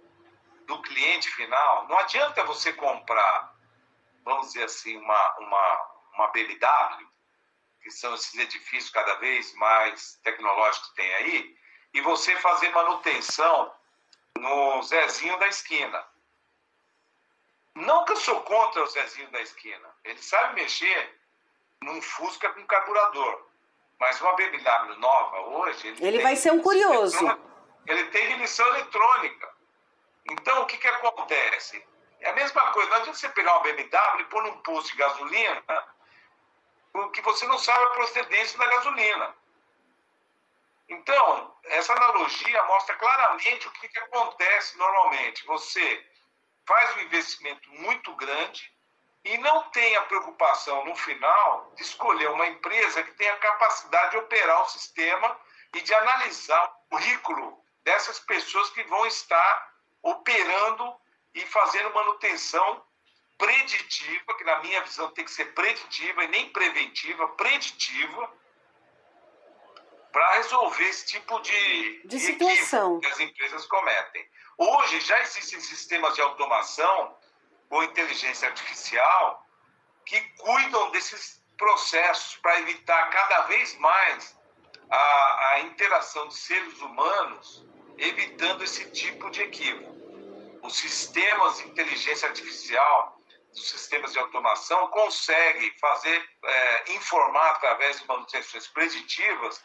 do 0.67 0.81
cliente 0.83 1.31
final. 1.31 1.87
Não 1.89 1.99
adianta 1.99 2.45
você 2.45 2.73
comprar, 2.73 3.55
vamos 4.25 4.49
dizer 4.49 4.65
assim, 4.65 4.97
uma, 4.97 5.39
uma, 5.39 5.91
uma 6.15 6.29
BMW, 6.29 7.09
que 7.83 7.91
são 7.91 8.15
esses 8.15 8.35
edifícios 8.35 8.91
cada 8.91 9.15
vez 9.15 9.55
mais 9.55 10.19
tecnológicos 10.23 10.91
que 10.91 10.97
tem 10.97 11.15
aí, 11.15 11.59
e 11.95 12.01
você 12.03 12.37
fazer 12.37 12.69
manutenção 12.71 13.75
no 14.37 14.83
Zezinho 14.83 15.39
da 15.39 15.49
esquina. 15.49 16.07
Não 17.75 18.05
que 18.05 18.13
eu 18.13 18.17
sou 18.17 18.41
contra 18.43 18.83
o 18.83 18.87
Zezinho 18.87 19.31
da 19.31 19.41
esquina. 19.41 19.89
Ele 20.05 20.21
sabe 20.21 20.55
mexer 20.55 21.19
num 21.83 22.03
Fusca 22.03 22.53
com 22.53 22.67
carburador. 22.67 23.48
Mas 23.99 24.21
uma 24.21 24.35
BMW 24.35 24.97
nova 24.99 25.41
hoje. 25.41 25.89
Ele, 25.89 26.07
ele 26.07 26.23
vai 26.23 26.37
ser 26.37 26.53
um 26.53 26.61
curioso. 26.61 27.19
Ele 27.87 28.05
tem 28.07 28.33
emissão 28.33 28.67
eletrônica. 28.69 29.49
Então, 30.31 30.63
o 30.63 30.67
que, 30.67 30.77
que 30.77 30.89
acontece? 30.89 31.85
É 32.21 32.31
a 32.31 32.35
mesma 32.35 32.73
coisa. 32.73 32.91
Não 32.91 32.97
adianta 32.99 33.19
você 33.19 33.29
pegar 33.31 33.55
uma 33.55 33.63
BMW 33.63 34.21
e 34.21 34.25
pôr 34.25 34.43
num 34.43 34.59
posto 34.59 34.91
de 34.91 34.97
gasolina 34.97 35.63
porque 36.93 37.21
você 37.23 37.47
não 37.47 37.59
sabe 37.59 37.85
a 37.85 37.91
procedência 37.91 38.59
da 38.59 38.67
gasolina. 38.67 39.35
Então, 40.89 41.57
essa 41.65 41.93
analogia 41.93 42.63
mostra 42.65 42.97
claramente 42.97 43.69
o 43.69 43.71
que, 43.73 43.89
que 43.89 43.99
acontece 43.99 44.77
normalmente. 44.79 45.45
Você 45.47 46.07
faz 46.67 46.97
um 46.97 47.01
investimento 47.01 47.71
muito 47.71 48.15
grande 48.17 48.73
e 49.25 49.39
não 49.39 49.63
tem 49.71 49.97
a 49.97 50.03
preocupação 50.03 50.85
no 50.85 50.95
final 50.95 51.73
de 51.77 51.83
escolher 51.83 52.31
uma 52.31 52.47
empresa 52.47 53.03
que 53.03 53.13
tenha 53.13 53.37
capacidade 53.37 54.13
de 54.13 54.17
operar 54.19 54.63
o 54.63 54.69
sistema 54.69 55.39
e 55.75 55.81
de 55.81 55.95
analisar 55.95 56.65
o 56.65 56.97
currículo 56.97 57.63
dessas 57.85 58.19
pessoas 58.21 58.71
que 58.71 58.83
vão 58.85 59.07
estar 59.07 59.75
operando 60.03 60.95
e 61.35 61.41
fazendo 61.47 61.93
manutenção 61.95 62.83
preditiva, 63.37 64.37
que 64.37 64.45
na 64.45 64.61
minha 64.61 64.83
visão 64.83 65.11
tem 65.13 65.25
que 65.25 65.31
ser 65.31 65.55
preditiva 65.55 66.25
e 66.25 66.29
nem 66.29 66.51
preventiva, 66.51 67.29
preditiva, 67.29 68.33
para 70.13 70.35
resolver 70.35 70.85
esse 70.85 71.07
tipo 71.07 71.39
de, 71.41 72.03
de 72.07 72.19
situação 72.19 72.99
que 72.99 73.07
as 73.07 73.21
empresas 73.21 73.67
cometem. 73.67 74.29
Hoje 74.57 75.01
já 75.01 75.21
existem 75.21 75.61
sistemas 75.61 76.15
de 76.15 76.21
automação 76.21 77.17
com 77.69 77.83
inteligência 77.83 78.49
artificial 78.49 79.47
que 80.05 80.21
cuidam 80.39 80.91
desses 80.91 81.43
processos 81.57 82.37
para 82.37 82.61
evitar 82.61 83.11
cada 83.11 83.43
vez 83.43 83.77
mais 83.79 84.39
a, 84.91 85.51
a 85.53 85.61
interação 85.61 86.29
de 86.29 86.35
seres 86.35 86.81
humanos, 86.81 87.67
evitando 87.99 88.65
esse 88.65 88.91
tipo 88.91 89.31
de 89.31 89.43
equívoco. 89.43 89.97
Os 90.63 90.77
sistemas 90.77 91.59
de 91.59 91.69
inteligência 91.69 92.29
artificial, 92.29 93.21
os 93.53 93.69
sistemas 93.69 94.13
de 94.13 94.19
automação, 94.19 94.89
conseguem 94.89 95.73
fazer, 95.79 96.29
é, 96.45 96.93
informar 96.93 97.51
através 97.51 98.01
de 98.01 98.07
manutenções 98.07 98.67
preditivas 98.69 99.63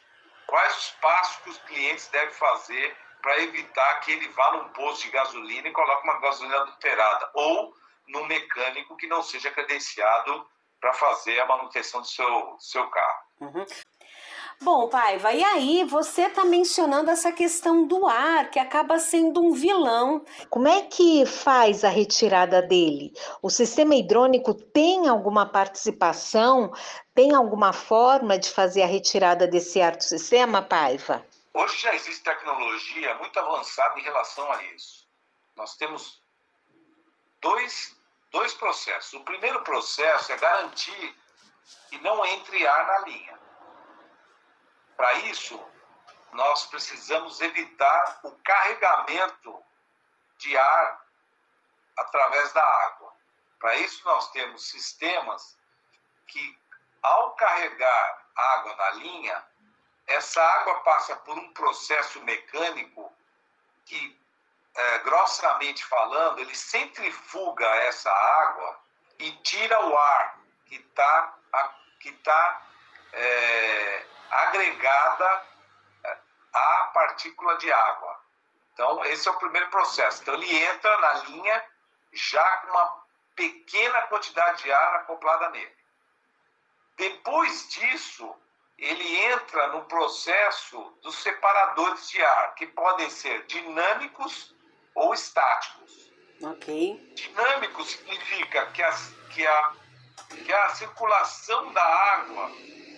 quais 0.47 0.77
os 0.77 0.89
passos 1.01 1.37
que 1.37 1.49
os 1.51 1.57
clientes 1.59 2.07
devem 2.09 2.33
fazer 2.35 2.97
para 3.21 3.39
evitar 3.39 4.01
que 4.01 4.11
ele 4.11 4.27
vá 4.29 4.51
num 4.51 4.69
posto 4.69 5.03
de 5.03 5.11
gasolina 5.11 5.67
e 5.67 5.71
coloque 5.71 6.03
uma 6.03 6.19
gasolina 6.19 6.57
adulterada, 6.57 7.31
ou 7.33 7.73
num 8.07 8.25
mecânico 8.25 8.95
que 8.97 9.07
não 9.07 9.21
seja 9.23 9.51
credenciado 9.51 10.45
para 10.79 10.93
fazer 10.93 11.39
a 11.39 11.45
manutenção 11.45 12.01
do 12.01 12.07
seu, 12.07 12.55
seu 12.59 12.87
carro. 12.87 13.23
Uhum. 13.39 13.65
Bom, 14.61 14.87
Paiva, 14.87 15.33
e 15.33 15.43
aí 15.43 15.83
você 15.83 16.23
está 16.23 16.45
mencionando 16.45 17.11
essa 17.11 17.31
questão 17.31 17.85
do 17.85 18.07
ar, 18.07 18.49
que 18.49 18.59
acaba 18.59 18.97
sendo 18.97 19.41
um 19.41 19.51
vilão. 19.51 20.23
Como 20.49 20.67
é 20.67 20.83
que 20.83 21.25
faz 21.25 21.83
a 21.83 21.89
retirada 21.89 22.61
dele? 22.61 23.11
O 23.41 23.49
sistema 23.49 23.95
hidrônico 23.95 24.53
tem 24.53 25.09
alguma 25.09 25.45
participação, 25.45 26.71
tem 27.13 27.33
alguma 27.33 27.73
forma 27.73 28.37
de 28.37 28.49
fazer 28.49 28.83
a 28.83 28.87
retirada 28.87 29.47
desse 29.47 29.81
ar 29.81 29.97
do 29.97 30.03
sistema, 30.03 30.61
Paiva? 30.61 31.25
Hoje 31.53 31.81
já 31.81 31.93
existe 31.93 32.23
tecnologia 32.23 33.15
muito 33.15 33.37
avançada 33.39 33.99
em 33.99 34.03
relação 34.03 34.49
a 34.51 34.63
isso. 34.75 35.07
Nós 35.57 35.75
temos 35.75 36.22
dois, 37.43 37.95
dois 38.31 38.53
processos. 38.55 39.13
O 39.13 39.23
primeiro 39.23 39.61
processo 39.63 40.31
é 40.31 40.37
garantir 40.37 41.15
que 41.89 41.99
não 41.99 42.25
entre 42.25 42.65
ar 42.65 42.87
na 42.87 42.99
linha. 42.99 43.39
Para 44.97 45.13
isso, 45.25 45.63
nós 46.31 46.65
precisamos 46.65 47.39
evitar 47.41 48.19
o 48.23 48.31
carregamento 48.43 49.63
de 50.37 50.57
ar 50.57 51.05
através 51.97 52.51
da 52.53 52.63
água. 52.63 53.13
Para 53.59 53.75
isso, 53.77 54.03
nós 54.03 54.31
temos 54.31 54.67
sistemas 54.69 55.57
que, 56.27 56.59
ao 57.01 57.35
carregar 57.35 58.27
água 58.35 58.75
na 58.75 58.91
linha, 58.91 59.45
essa 60.07 60.43
água 60.43 60.79
passa 60.81 61.15
por 61.17 61.37
um 61.37 61.53
processo 61.53 62.21
mecânico 62.23 63.13
que, 63.85 64.19
é, 64.75 64.97
grossamente 64.99 65.85
falando, 65.85 66.39
ele 66.39 66.55
centrifuga 66.55 67.65
essa 67.65 68.11
água 68.11 68.79
e 69.19 69.31
tira 69.43 69.79
o 69.85 69.97
ar 69.97 70.39
que 70.65 70.75
está 70.75 71.33
que 71.99 72.11
tá, 72.11 72.61
é, 73.13 74.05
agregada 74.29 75.45
é, 76.03 76.17
à 76.51 76.91
partícula 76.93 77.57
de 77.57 77.71
água. 77.71 78.19
Então, 78.73 79.05
esse 79.05 79.25
é 79.27 79.31
o 79.31 79.37
primeiro 79.37 79.69
processo. 79.69 80.21
Então, 80.21 80.33
ele 80.33 80.53
entra 80.65 80.97
na 80.99 81.13
linha 81.25 81.65
já 82.11 82.57
com 82.57 82.71
uma 82.71 83.03
pequena 83.35 84.01
quantidade 84.03 84.63
de 84.63 84.71
ar 84.71 84.95
acoplada 84.95 85.49
nele. 85.51 85.77
Depois 86.97 87.69
disso, 87.69 88.35
ele 88.77 89.17
entra 89.27 89.67
no 89.67 89.85
processo 89.85 90.97
dos 91.01 91.15
separadores 91.19 92.09
de 92.09 92.21
ar, 92.21 92.55
que 92.55 92.67
podem 92.67 93.09
ser 93.09 93.45
dinâmicos 93.45 94.53
ou 94.95 95.13
estáticos. 95.13 96.11
Ok. 96.41 97.13
Dinâmico 97.15 97.83
significa 97.83 98.65
que, 98.67 98.83
as, 98.83 99.13
que, 99.29 99.45
a, 99.45 99.71
que 100.45 100.53
a 100.53 100.69
circulação 100.69 101.71
da 101.73 101.83
água 101.83 102.51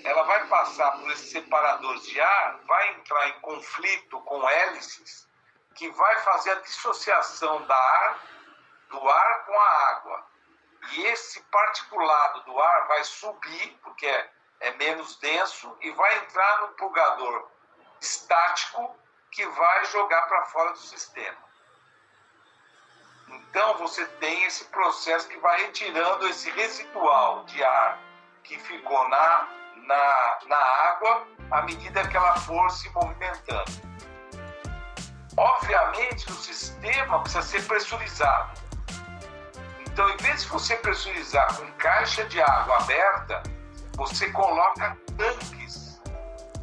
ela 0.04 0.24
vai 0.24 0.48
passar 0.48 0.92
por 1.00 1.12
esses 1.12 1.32
separadores 1.32 2.04
de 2.06 2.22
ar, 2.22 2.60
vai 2.68 2.94
entrar 2.96 3.30
em 3.30 3.40
conflito 3.40 4.20
com 4.22 4.48
hélices, 4.48 5.28
que 5.74 5.90
vai 5.90 6.20
fazer 6.22 6.52
a 6.52 6.62
dissociação 6.62 7.66
da 7.66 7.76
ar, 7.76 8.20
do 8.90 9.10
ar 9.10 9.46
com 9.46 9.60
a 9.60 9.90
água. 9.90 10.28
E 10.92 11.06
esse 11.08 11.42
particulado 11.44 12.44
do 12.44 12.60
ar 12.60 12.88
vai 12.88 13.04
subir, 13.04 13.80
porque 13.82 14.06
é 14.06 14.30
é 14.60 14.72
menos 14.72 15.18
denso 15.18 15.78
e 15.82 15.92
vai 15.92 16.18
entrar 16.20 16.62
no 16.62 16.70
purgador 16.70 17.50
estático 18.02 18.96
que 19.32 19.46
vai 19.46 19.86
jogar 19.86 20.24
para 20.24 20.46
fora 20.46 20.72
do 20.72 20.78
sistema. 20.78 21.38
Então 23.30 23.78
você 23.78 24.06
tem 24.20 24.44
esse 24.46 24.66
processo 24.66 25.28
que 25.28 25.38
vai 25.40 25.62
retirando 25.62 26.28
esse 26.28 26.50
residual 26.52 27.44
de 27.46 27.64
ar 27.64 28.00
que 28.44 28.60
ficou 28.60 29.10
na, 29.10 29.48
na, 29.88 30.38
na 30.48 30.58
água 30.58 31.28
à 31.52 31.62
medida 31.64 32.08
que 32.08 32.18
ela 32.18 32.36
for 32.38 32.70
se 32.70 32.90
movimentando. 32.90 33.86
Obviamente, 35.38 36.32
o 36.32 36.36
sistema 36.36 37.20
precisa 37.20 37.42
ser 37.42 37.68
pressurizado. 37.68 38.62
Então, 39.82 40.10
em 40.10 40.18
vez 40.18 40.44
de 40.44 40.50
você 40.50 40.76
pressurizar 40.78 41.56
com 41.56 41.70
caixa 41.74 42.24
de 42.26 42.42
água 42.42 42.78
aberta, 42.78 43.44
você 43.96 44.30
coloca 44.32 44.98
tanques 45.18 46.02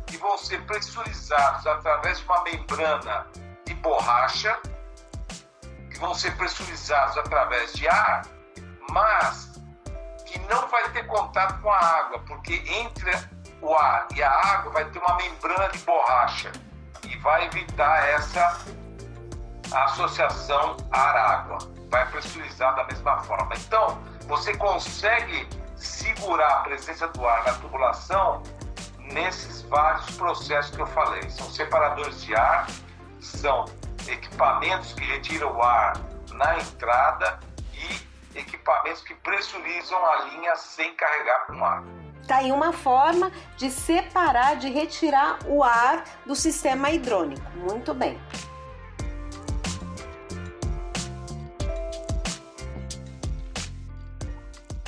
que 0.07 0.17
vão 0.19 0.37
ser 0.39 0.65
pressurizados 0.67 1.67
através 1.67 2.19
de 2.19 2.25
uma 2.25 2.43
membrana 2.45 3.27
de 3.65 3.75
borracha, 3.75 4.59
vão 6.03 6.15
ser 6.15 6.37
pressurizados 6.37 7.17
através 7.17 7.73
de 7.75 7.89
ar, 7.89 8.27
mas 8.91 9.53
que 10.27 10.37
não 10.41 10.67
vai 10.67 10.91
ter 10.91 11.07
contato 11.07 11.63
com 11.63 11.71
a 11.71 11.79
água, 11.79 12.19
porque 12.27 12.55
entre 12.67 13.13
o 13.61 13.73
ar 13.73 14.09
e 14.15 14.21
a 14.21 14.31
água 14.31 14.73
vai 14.73 14.85
ter 14.87 14.99
uma 14.99 15.17
membrana 15.17 15.69
de 15.69 15.79
borracha 15.79 16.51
e 17.05 17.17
vai 17.19 17.47
evitar 17.47 18.09
essa 18.09 18.59
associação 19.73 20.77
ar-água. 20.91 21.59
Vai 21.89 22.05
pressurizar 22.11 22.75
da 22.75 22.85
mesma 22.85 23.21
forma. 23.21 23.55
Então, 23.55 24.03
você 24.27 24.57
consegue 24.57 25.49
segurar 25.77 26.49
a 26.49 26.61
presença 26.63 27.07
do 27.09 27.27
ar 27.27 27.45
na 27.45 27.53
tubulação 27.55 28.43
nesses 28.99 29.63
vários 29.63 30.17
processos 30.17 30.75
que 30.75 30.83
eu 30.83 30.87
falei. 30.87 31.31
São 31.31 31.49
separadores 31.49 32.23
de 32.23 32.35
ar, 32.35 32.67
são 33.21 33.67
equipamentos 34.09 34.93
que 34.93 35.05
retiram 35.05 35.57
o 35.57 35.63
ar 35.63 35.95
na 36.33 36.59
entrada 36.59 37.41
e 37.73 38.39
equipamentos 38.39 39.03
que 39.03 39.15
pressurizam 39.17 40.05
a 40.05 40.25
linha 40.25 40.57
sem 40.57 40.95
carregar 40.95 41.47
com 41.47 41.65
ar. 41.65 41.83
Está 42.23 42.37
aí 42.37 42.53
uma 42.53 42.73
forma 42.73 43.33
de 43.57 43.71
separar, 43.71 44.57
de 44.57 44.71
retirar 44.71 45.39
o 45.47 45.63
ar 45.63 46.05
do 46.25 46.37
sistema 46.37 46.91
hidrônico. 46.91 47.43
Muito 47.57 47.93
bem. 47.93 48.19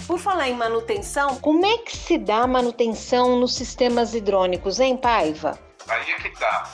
Por 0.07 0.19
falar 0.19 0.49
em 0.49 0.55
manutenção, 0.55 1.37
como 1.41 1.65
é 1.65 1.79
que 1.79 1.97
se 1.97 2.19
dá 2.19 2.47
manutenção 2.47 3.41
nos 3.41 3.57
sistemas 3.57 4.15
hidrônicos, 4.15 4.79
hein, 4.79 4.97
Paiva? 4.97 5.59
Aí 5.89 6.13
é 6.13 6.15
que 6.17 6.31
tá. 6.39 6.71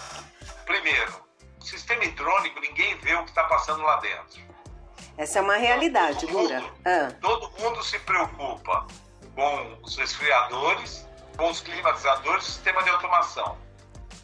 Primeiro, 0.67 1.20
sistema 1.71 2.05
hidrônico, 2.05 2.61
ninguém 2.61 2.97
vê 2.99 3.15
o 3.15 3.25
que 3.25 3.31
está 3.31 3.45
passando 3.45 3.83
lá 3.83 3.97
dentro. 3.97 4.41
Essa 5.17 5.39
é 5.39 5.43
uma 5.43 5.57
realidade, 5.57 6.27
todo. 6.27 6.33
Mundo, 6.33 6.73
ah. 6.85 7.13
Todo 7.21 7.51
mundo 7.61 7.83
se 7.83 7.99
preocupa 8.01 8.87
com 9.35 9.79
os 9.83 9.97
resfriadores, 9.97 11.07
com 11.37 11.51
os 11.51 11.61
climatizadores 11.61 12.45
sistema 12.45 12.83
de 12.83 12.91
automação. 12.91 13.59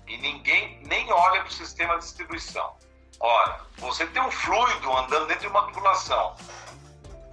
E 0.06 0.16
ninguém 0.18 0.80
nem 0.86 1.10
olha 1.12 1.40
para 1.40 1.48
o 1.48 1.52
sistema 1.52 1.94
de 1.98 2.04
distribuição. 2.04 2.76
Ora, 3.18 3.60
você 3.78 4.06
tem 4.06 4.22
um 4.22 4.30
fluido 4.30 4.96
andando 4.96 5.26
dentro 5.26 5.42
de 5.42 5.48
uma 5.48 5.62
tubulação 5.66 6.36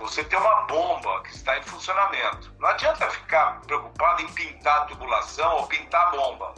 você 0.03 0.21
tem 0.21 0.37
uma 0.37 0.61
bomba 0.63 1.21
que 1.21 1.33
está 1.33 1.57
em 1.57 1.63
funcionamento. 1.63 2.53
Não 2.59 2.67
adianta 2.67 3.09
ficar 3.09 3.61
preocupado 3.61 4.21
em 4.21 4.27
pintar 4.33 4.81
a 4.81 4.85
tubulação 4.85 5.55
ou 5.57 5.67
pintar 5.67 6.07
a 6.07 6.11
bomba. 6.11 6.53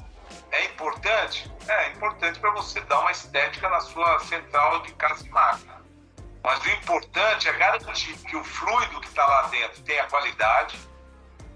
É 0.52 0.66
importante? 0.66 1.52
É 1.68 1.90
importante 1.90 2.40
para 2.40 2.52
você 2.52 2.80
dar 2.82 3.00
uma 3.00 3.12
estética 3.12 3.70
na 3.70 3.80
sua 3.80 4.20
central 4.20 4.82
de 4.82 4.94
casa 4.94 5.26
e 5.26 5.30
máquina. 5.30 5.76
Mas 6.44 6.64
o 6.64 6.70
importante 6.70 7.50
é 7.50 7.54
garantir 7.54 8.16
que 8.20 8.36
o 8.36 8.44
fluido 8.44 9.02
que 9.02 9.08
está 9.08 9.26
lá 9.26 9.48
dentro 9.48 9.82
tenha 9.82 10.06
qualidade 10.06 10.78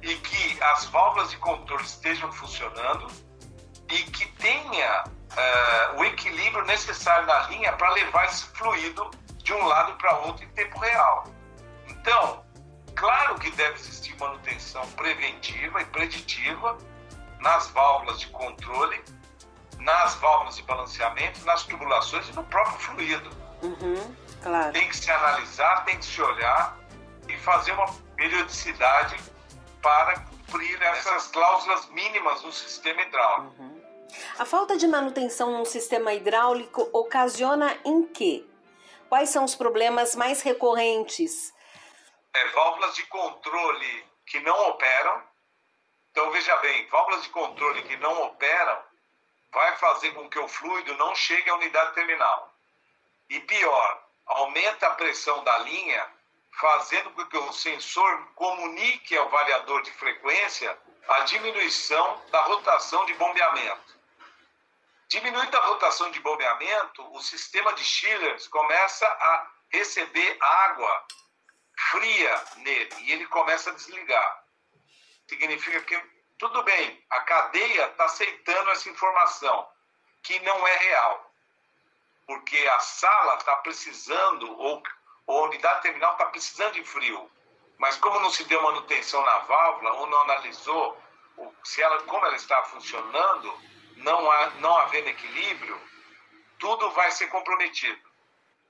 e 0.01 0.15
que 0.15 0.63
as 0.63 0.85
válvulas 0.85 1.29
de 1.29 1.37
controle 1.37 1.83
estejam 1.83 2.31
funcionando 2.31 3.07
e 3.89 3.97
que 4.03 4.25
tenha 4.33 5.03
uh, 5.03 5.99
o 5.99 6.05
equilíbrio 6.05 6.65
necessário 6.65 7.27
na 7.27 7.41
linha 7.47 7.73
para 7.73 7.91
levar 7.91 8.25
esse 8.25 8.45
fluido 8.47 9.09
de 9.37 9.53
um 9.53 9.65
lado 9.65 9.93
para 9.97 10.17
outro 10.19 10.43
em 10.43 10.49
tempo 10.49 10.79
real. 10.79 11.25
Então, 11.87 12.43
claro 12.95 13.35
que 13.39 13.51
deve 13.51 13.75
existir 13.75 14.15
manutenção 14.19 14.85
preventiva 14.91 15.81
e 15.81 15.85
preditiva 15.85 16.77
nas 17.39 17.67
válvulas 17.67 18.19
de 18.19 18.27
controle, 18.27 19.03
nas 19.79 20.15
válvulas 20.15 20.55
de 20.55 20.63
balanceamento, 20.63 21.43
nas 21.45 21.63
tubulações 21.63 22.27
e 22.29 22.33
no 22.33 22.43
próprio 22.43 22.79
fluido. 22.79 23.29
Uhum, 23.61 24.15
claro. 24.41 24.73
Tem 24.73 24.87
que 24.87 24.97
se 24.97 25.09
analisar, 25.11 25.85
tem 25.85 25.97
que 25.97 26.05
se 26.05 26.21
olhar 26.21 26.77
e 27.27 27.37
fazer 27.37 27.71
uma 27.71 27.87
periodicidade 28.15 29.17
para 29.81 30.19
cumprir 30.21 30.81
essas 30.81 31.27
cláusulas 31.27 31.87
mínimas 31.89 32.41
do 32.41 32.51
sistema 32.51 33.01
hidráulico. 33.01 33.61
Uhum. 33.61 33.79
A 34.37 34.45
falta 34.45 34.75
de 34.75 34.87
manutenção 34.87 35.57
no 35.57 35.65
sistema 35.65 36.13
hidráulico 36.13 36.89
ocasiona 36.91 37.77
em 37.85 38.03
quê? 38.07 38.45
Quais 39.07 39.29
são 39.29 39.43
os 39.43 39.55
problemas 39.55 40.15
mais 40.15 40.41
recorrentes? 40.41 41.53
É, 42.33 42.47
válvulas 42.49 42.95
de 42.95 43.05
controle 43.07 44.05
que 44.25 44.39
não 44.41 44.69
operam. 44.69 45.28
Então, 46.19 46.31
veja 46.31 46.53
bem, 46.57 46.85
válvulas 46.87 47.23
de 47.23 47.29
controle 47.29 47.81
que 47.83 47.95
não 47.95 48.23
operam 48.23 48.83
vai 49.53 49.77
fazer 49.77 50.11
com 50.11 50.29
que 50.29 50.37
o 50.37 50.49
fluido 50.49 50.93
não 50.95 51.15
chegue 51.15 51.49
à 51.49 51.55
unidade 51.55 51.93
terminal. 51.93 52.53
E 53.29 53.39
pior, 53.39 54.03
aumenta 54.25 54.87
a 54.87 54.95
pressão 54.95 55.41
da 55.45 55.59
linha, 55.59 56.05
fazendo 56.59 57.11
com 57.11 57.25
que 57.25 57.37
o 57.37 57.53
sensor 57.53 58.33
comunique 58.35 59.15
ao 59.17 59.29
variador 59.29 59.81
de 59.81 59.93
frequência 59.93 60.77
a 61.07 61.21
diminuição 61.21 62.21
da 62.31 62.41
rotação 62.41 63.05
de 63.05 63.13
bombeamento. 63.13 63.97
Diminuindo 65.07 65.57
a 65.57 65.67
rotação 65.67 66.11
de 66.11 66.19
bombeamento, 66.19 67.15
o 67.15 67.21
sistema 67.21 67.71
de 67.75 67.83
chillers 67.85 68.45
começa 68.49 69.07
a 69.07 69.47
receber 69.69 70.37
água 70.41 71.05
fria 71.91 72.43
nele 72.57 72.93
e 73.03 73.13
ele 73.13 73.25
começa 73.27 73.69
a 73.69 73.73
desligar. 73.73 74.38
Significa 75.29 75.79
que, 75.81 75.95
tudo 76.39 76.63
bem, 76.63 77.05
a 77.07 77.19
cadeia 77.19 77.85
está 77.85 78.05
aceitando 78.05 78.71
essa 78.71 78.89
informação, 78.89 79.67
que 80.23 80.39
não 80.39 80.67
é 80.67 80.77
real. 80.77 81.31
Porque 82.25 82.57
a 82.57 82.79
sala 82.79 83.35
está 83.35 83.55
precisando, 83.57 84.51
ou, 84.57 84.81
ou 85.27 85.43
a 85.43 85.47
unidade 85.47 85.83
terminal 85.83 86.13
está 86.13 86.25
precisando 86.25 86.73
de 86.73 86.83
frio. 86.83 87.29
Mas 87.77 87.95
como 87.97 88.19
não 88.19 88.31
se 88.31 88.43
deu 88.45 88.59
manutenção 88.63 89.23
na 89.23 89.37
válvula, 89.39 89.93
ou 89.93 90.07
não 90.07 90.21
analisou 90.21 90.99
se 91.63 91.79
ela, 91.79 92.01
como 92.03 92.25
ela 92.25 92.35
está 92.35 92.63
funcionando, 92.63 93.53
não, 93.97 94.31
há, 94.31 94.49
não 94.61 94.75
havendo 94.79 95.09
equilíbrio, 95.09 95.79
tudo 96.57 96.89
vai 96.89 97.11
ser 97.11 97.27
comprometido. 97.27 98.01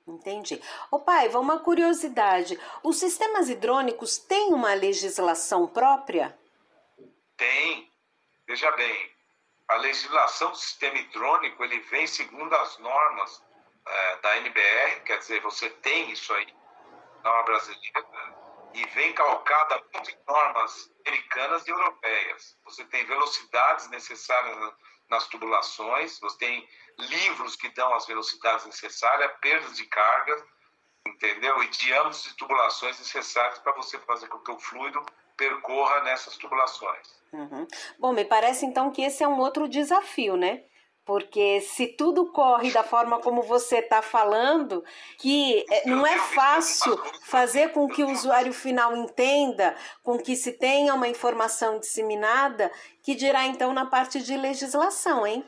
Entendi. 0.05 0.61
Ô 0.91 0.99
Paiva, 0.99 1.39
uma 1.39 1.59
curiosidade: 1.59 2.59
os 2.83 2.99
sistemas 2.99 3.47
hidrônicos 3.47 4.17
têm 4.17 4.53
uma 4.53 4.73
legislação 4.73 5.65
própria? 5.65 6.37
Tem. 7.39 7.89
Veja 8.45 8.69
bem, 8.73 9.15
a 9.69 9.75
legislação 9.75 10.51
do 10.51 10.57
sistema 10.57 10.97
hidrônico 10.97 11.63
ele 11.63 11.79
vem 11.79 12.05
segundo 12.05 12.53
as 12.53 12.77
normas 12.79 13.41
é, 13.85 14.15
da 14.17 14.37
NBR, 14.37 15.01
quer 15.05 15.19
dizer, 15.19 15.41
você 15.41 15.69
tem 15.69 16.11
isso 16.11 16.33
aí, 16.33 16.53
norma 17.23 17.43
brasileira, 17.43 18.05
e 18.73 18.85
vem 18.87 19.13
calcada 19.13 19.81
em 19.93 20.17
normas 20.27 20.91
americanas 21.07 21.65
e 21.65 21.71
europeias. 21.71 22.57
Você 22.65 22.83
tem 22.85 23.05
velocidades 23.05 23.87
necessárias 23.89 24.73
nas 25.09 25.27
tubulações, 25.27 26.19
você 26.19 26.37
tem 26.39 26.69
livros 26.97 27.55
que 27.55 27.69
dão 27.69 27.93
as 27.93 28.05
velocidades 28.05 28.65
necessárias, 28.65 29.31
perdas 29.39 29.77
de 29.77 29.85
carga, 29.85 30.45
entendeu? 31.07 31.63
E 31.63 31.69
diâmetros 31.69 32.23
de 32.23 32.35
tubulações 32.35 32.99
necessários 32.99 33.59
para 33.59 33.71
você 33.73 33.97
fazer 33.99 34.27
com 34.27 34.39
que 34.39 34.51
o 34.51 34.59
fluido 34.59 35.05
percorra 35.39 36.01
nessas 36.01 36.35
tubulações. 36.37 37.07
Uhum. 37.31 37.65
Bom, 37.97 38.11
me 38.11 38.25
parece 38.25 38.65
então 38.65 38.91
que 38.91 39.01
esse 39.01 39.23
é 39.23 39.27
um 39.27 39.39
outro 39.39 39.69
desafio, 39.69 40.35
né? 40.35 40.63
Porque 41.05 41.61
se 41.61 41.87
tudo 41.87 42.31
corre 42.31 42.71
da 42.71 42.83
forma 42.83 43.19
como 43.19 43.41
você 43.41 43.79
está 43.79 43.99
falando, 44.01 44.83
que 45.17 45.65
é, 45.71 45.89
não 45.89 46.05
é 46.05 46.19
fácil 46.19 46.95
fazer 47.23 47.71
com 47.71 47.87
que 47.87 48.03
o 48.03 48.11
usuário 48.11 48.53
final 48.53 48.95
entenda, 48.95 49.75
com 50.03 50.19
que 50.19 50.35
se 50.35 50.51
tenha 50.51 50.93
uma 50.93 51.07
informação 51.07 51.79
disseminada, 51.79 52.71
que 53.01 53.15
dirá 53.15 53.45
então 53.45 53.73
na 53.73 53.87
parte 53.87 54.21
de 54.21 54.37
legislação, 54.37 55.25
hein? 55.25 55.47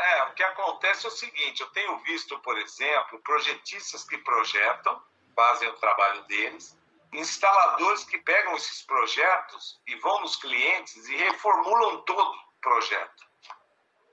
É, 0.00 0.22
o 0.24 0.32
que 0.32 0.42
acontece 0.42 1.06
é 1.06 1.08
o 1.08 1.12
seguinte, 1.12 1.60
eu 1.60 1.68
tenho 1.70 1.98
visto, 1.98 2.38
por 2.40 2.56
exemplo, 2.58 3.20
projetistas 3.22 4.04
que 4.04 4.16
projetam, 4.18 5.00
fazem 5.34 5.68
o 5.68 5.74
trabalho 5.74 6.22
deles, 6.24 6.77
instaladores 7.12 8.04
que 8.04 8.18
pegam 8.18 8.56
esses 8.56 8.82
projetos 8.82 9.80
e 9.86 9.94
vão 9.96 10.20
nos 10.20 10.36
clientes 10.36 11.08
e 11.08 11.16
reformulam 11.16 12.02
todo 12.02 12.30
o 12.30 12.60
projeto 12.60 13.28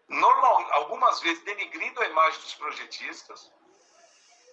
normal, 0.08 0.68
algumas 0.74 1.20
vezes 1.22 1.44
denigrindo 1.44 2.02
a 2.02 2.06
imagem 2.08 2.40
dos 2.42 2.54
projetistas 2.56 3.52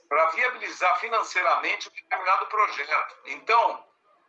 para 0.09 0.31
viabilizar 0.31 0.99
financeiramente 1.01 1.89
um 1.89 1.93
determinado 1.93 2.47
projeto. 2.47 3.17
Então, 3.27 3.87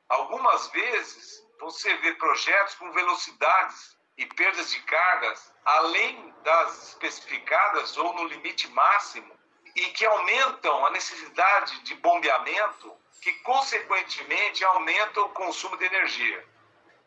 algumas 0.10 0.68
vezes 0.70 1.46
você 1.60 1.94
vê 1.98 2.14
projetos 2.16 2.76
com 2.76 2.92
velocidades 2.92 3.98
e 4.18 4.26
perdas 4.26 4.70
de 4.72 4.82
cargas 4.84 5.54
além 5.66 6.34
das 6.44 6.90
especificadas 6.90 7.98
ou 7.98 8.14
no 8.14 8.26
limite 8.26 8.68
máximo 8.70 9.34
e 9.76 9.86
que 9.88 10.06
aumentam 10.06 10.86
a 10.86 10.92
necessidade 10.92 11.82
de 11.82 11.96
bombeamento, 11.96 12.96
que 13.22 13.32
consequentemente 13.40 14.64
aumentam 14.66 15.26
o 15.26 15.30
consumo 15.30 15.78
de 15.78 15.86
energia. 15.86 16.46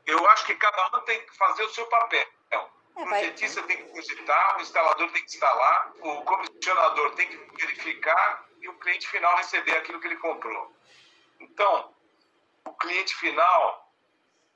Eu 0.05 0.27
acho 0.31 0.47
que 0.47 0.55
cada 0.55 0.99
um 0.99 1.01
tem 1.03 1.21
que 1.27 1.37
fazer 1.37 1.63
o 1.65 1.75
seu 1.75 1.87
papel. 1.87 2.27
É, 2.51 2.59
o 2.59 3.05
projetista 3.05 3.63
tem 3.65 3.77
que 3.77 3.93
projetar, 3.93 4.57
o 4.57 4.63
instalador 4.63 5.11
tem 5.13 5.25
que 5.25 5.29
instalar, 5.29 5.93
o 6.01 6.23
comissionador 6.23 7.15
tem 7.15 7.29
que 7.29 7.37
verificar 7.57 8.47
e 8.61 8.69
o 8.69 8.75
cliente 8.79 9.07
final 9.09 9.37
receber 9.37 9.77
aquilo 9.77 10.01
que 10.01 10.07
ele 10.07 10.17
comprou. 10.17 10.75
Então, 11.39 11.95
o 12.65 12.73
cliente 12.73 13.15
final, 13.17 13.93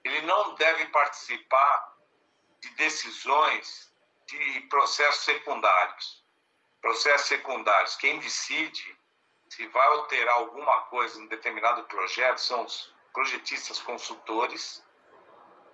ele 0.03 0.23
não 0.23 0.55
deve 0.55 0.87
participar 0.87 1.97
de 2.61 2.69
decisões 2.71 3.93
de 4.27 4.61
processos 4.63 5.25
secundários. 5.25 6.20
Processos 6.81 7.29
secundários, 7.29 7.97
quem 7.97 8.19
decide 8.19 8.99
se 9.49 9.67
vai 9.69 9.87
alterar 9.89 10.35
alguma 10.35 10.83
coisa 10.83 11.21
em 11.21 11.27
determinado 11.27 11.83
projeto 11.85 12.39
são 12.39 12.65
os 12.65 12.95
projetistas 13.13 13.81
consultores 13.81 14.83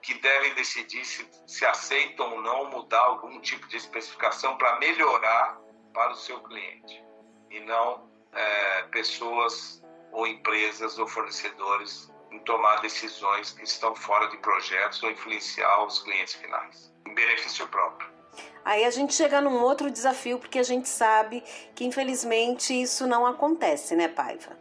que 0.03 0.15
devem 0.15 0.55
decidir 0.55 1.05
se, 1.05 1.29
se 1.47 1.67
aceitam 1.67 2.33
ou 2.33 2.41
não 2.41 2.71
mudar 2.71 3.01
algum 3.01 3.41
tipo 3.41 3.67
de 3.69 3.77
especificação 3.77 4.57
para 4.57 4.79
melhorar 4.79 5.59
para 5.93 6.13
o 6.13 6.17
seu 6.17 6.41
cliente 6.43 7.05
e 7.51 7.61
não 7.61 8.11
é, 8.33 8.83
pessoas 8.85 9.83
ou 10.13 10.27
empresas 10.27 10.99
ou 10.99 11.07
fornecedores 11.07 12.11
em 12.31 12.39
tomar 12.41 12.81
decisões 12.81 13.53
que 13.53 13.65
estão 13.65 13.95
fora 13.95 14.29
de 14.29 14.37
projetos 14.39 15.03
ou 15.03 15.11
influenciar 15.11 15.85
os 15.85 16.03
clientes 16.03 16.35
finais 16.35 16.93
em 17.07 17.15
benefício 17.15 17.67
próprio. 17.69 18.16
Aí 18.65 18.85
a 18.85 18.91
gente 18.91 19.15
chega 19.15 19.41
num 19.41 19.63
outro 19.63 19.91
desafio 19.91 20.39
porque 20.39 20.59
a 20.59 20.63
gente 20.63 20.89
sabe 20.89 21.43
que 21.75 21.85
infelizmente 21.85 22.75
isso 22.75 23.07
não 23.07 23.25
acontece, 23.27 23.95
né, 23.95 24.09
Paiva? 24.09 24.59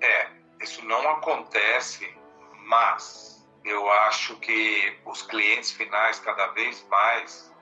É, 0.00 0.28
isso 0.60 0.84
não 0.84 1.08
acontece, 1.10 2.08
mas 2.66 3.46
eu 3.64 3.90
acho 3.90 4.36
que 4.36 4.96
os 5.06 5.22
clientes 5.22 5.70
finais 5.72 6.18
cada 6.18 6.48
vez 6.48 6.84
mais 6.90 7.52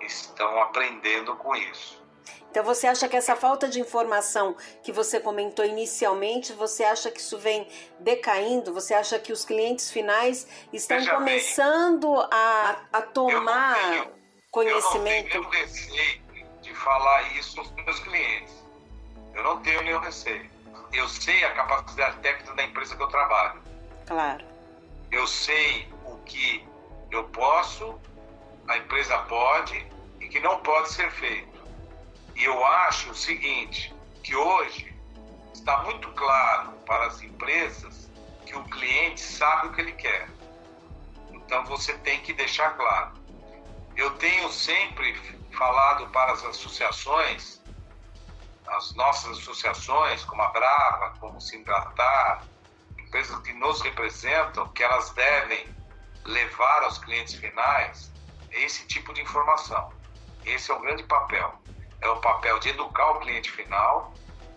estão 0.00 0.60
aprendendo 0.62 1.34
com 1.36 1.54
isso. 1.56 2.04
Então 2.50 2.62
você 2.62 2.86
acha 2.86 3.08
que 3.08 3.16
essa 3.16 3.34
falta 3.34 3.68
de 3.68 3.80
informação 3.80 4.56
que 4.82 4.92
você 4.92 5.18
comentou 5.18 5.64
inicialmente, 5.64 6.52
você 6.52 6.84
acha 6.84 7.10
que 7.10 7.18
isso 7.18 7.36
vem 7.36 7.66
decaindo? 7.98 8.72
Você 8.72 8.94
acha 8.94 9.18
que 9.18 9.32
os 9.32 9.44
clientes 9.44 9.90
finais 9.90 10.46
estão 10.72 10.98
Veja 10.98 11.14
começando 11.16 12.14
bem, 12.14 12.28
a, 12.30 12.76
a 12.92 13.02
tomar 13.02 14.06
conhecimento? 14.54 15.36
Eu 15.36 15.42
não 15.42 15.50
tenho 15.50 15.62
receio 15.64 16.20
de 16.62 16.74
falar 16.74 17.22
isso 17.36 17.58
aos 17.58 17.70
meus 17.72 17.98
clientes. 17.98 18.54
Eu 19.34 19.42
não 19.42 19.60
tenho 19.60 19.82
nenhum 19.82 19.98
receio. 19.98 20.48
Eu 20.92 21.08
sei 21.08 21.44
a 21.44 21.52
capacidade 21.54 22.18
técnica 22.18 22.54
da 22.54 22.62
empresa 22.62 22.96
que 22.96 23.02
eu 23.02 23.08
trabalho. 23.08 23.60
Claro. 24.06 24.44
Eu 25.10 25.26
sei 25.26 25.88
o 26.04 26.16
que 26.18 26.64
eu 27.10 27.24
posso, 27.24 28.00
a 28.68 28.78
empresa 28.78 29.18
pode 29.18 29.84
e 30.20 30.28
que 30.28 30.38
não 30.38 30.60
pode 30.60 30.92
ser 30.92 31.10
feito. 31.10 31.52
E 32.36 32.44
eu 32.44 32.64
acho 32.64 33.10
o 33.10 33.14
seguinte, 33.14 33.92
que 34.22 34.36
hoje 34.36 34.94
está 35.52 35.82
muito 35.82 36.08
claro 36.12 36.72
para 36.86 37.06
as 37.06 37.20
empresas 37.22 38.08
que 38.46 38.56
o 38.56 38.62
cliente 38.64 39.20
sabe 39.20 39.68
o 39.68 39.72
que 39.72 39.80
ele 39.80 39.92
quer. 39.92 40.28
Então 41.32 41.64
você 41.64 41.92
tem 41.98 42.20
que 42.20 42.32
deixar 42.32 42.76
claro. 42.76 43.23
Eu 43.96 44.10
tenho 44.16 44.50
sempre 44.50 45.14
falado 45.52 46.08
para 46.08 46.32
as 46.32 46.44
associações, 46.44 47.62
as 48.66 48.92
nossas 48.94 49.38
associações, 49.38 50.24
como 50.24 50.42
a 50.42 50.48
Brava, 50.48 51.14
como 51.20 51.38
o 51.38 51.40
Simbratar, 51.40 52.44
empresas 52.98 53.38
que 53.42 53.52
nos 53.52 53.80
representam, 53.82 54.68
que 54.72 54.82
elas 54.82 55.10
devem 55.10 55.72
levar 56.24 56.82
aos 56.82 56.98
clientes 56.98 57.34
finais 57.34 58.12
esse 58.50 58.84
tipo 58.86 59.14
de 59.14 59.22
informação. 59.22 59.92
Esse 60.44 60.72
é 60.72 60.74
o 60.74 60.80
grande 60.80 61.04
papel. 61.04 61.54
É 62.00 62.08
o 62.08 62.20
papel 62.20 62.58
de 62.58 62.70
educar 62.70 63.12
o 63.12 63.20
cliente 63.20 63.52
final 63.52 64.12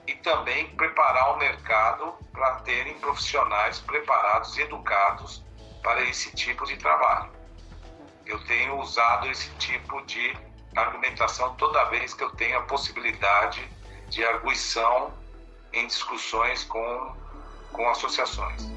e 0.07 0.15
também 0.15 0.75
preparar 0.75 1.35
o 1.35 1.37
mercado 1.37 2.11
para 2.33 2.55
terem 2.61 2.97
profissionais 2.99 3.79
preparados 3.81 4.57
e 4.57 4.61
educados 4.61 5.45
para 5.83 6.01
esse 6.01 6.33
tipo 6.35 6.65
de 6.65 6.75
trabalho. 6.77 7.36
Eu 8.27 8.43
tenho 8.43 8.77
usado 8.79 9.29
esse 9.31 9.49
tipo 9.51 10.05
de 10.05 10.35
argumentação 10.75 11.55
toda 11.55 11.85
vez 11.85 12.13
que 12.13 12.23
eu 12.23 12.29
tenho 12.31 12.57
a 12.57 12.61
possibilidade 12.63 13.65
de 14.09 14.23
arguição 14.23 15.13
em 15.71 15.87
discussões 15.87 16.65
com, 16.65 17.15
com 17.71 17.89
associações. 17.89 18.67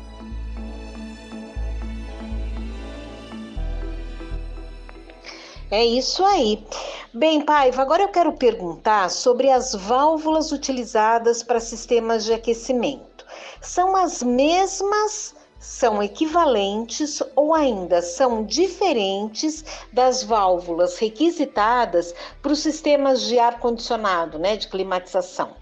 É 5.70 5.84
isso 5.84 6.24
aí. 6.24 6.64
Bem, 7.12 7.40
Paiva, 7.42 7.82
agora 7.82 8.02
eu 8.02 8.08
quero 8.08 8.32
perguntar 8.32 9.08
sobre 9.08 9.50
as 9.50 9.74
válvulas 9.74 10.52
utilizadas 10.52 11.42
para 11.42 11.58
sistemas 11.58 12.24
de 12.24 12.32
aquecimento. 12.32 13.26
São 13.60 13.96
as 13.96 14.22
mesmas, 14.22 15.34
são 15.60 16.02
equivalentes 16.02 17.22
ou 17.36 17.54
ainda 17.54 18.00
são 18.00 18.44
diferentes 18.44 19.62
das 19.92 20.24
válvulas 20.24 20.98
requisitadas 20.98 22.14
para 22.40 22.52
os 22.52 22.60
sistemas 22.60 23.22
de 23.22 23.38
ar-condicionado, 23.38 24.38
né, 24.38 24.56
de 24.56 24.66
climatização? 24.68 25.54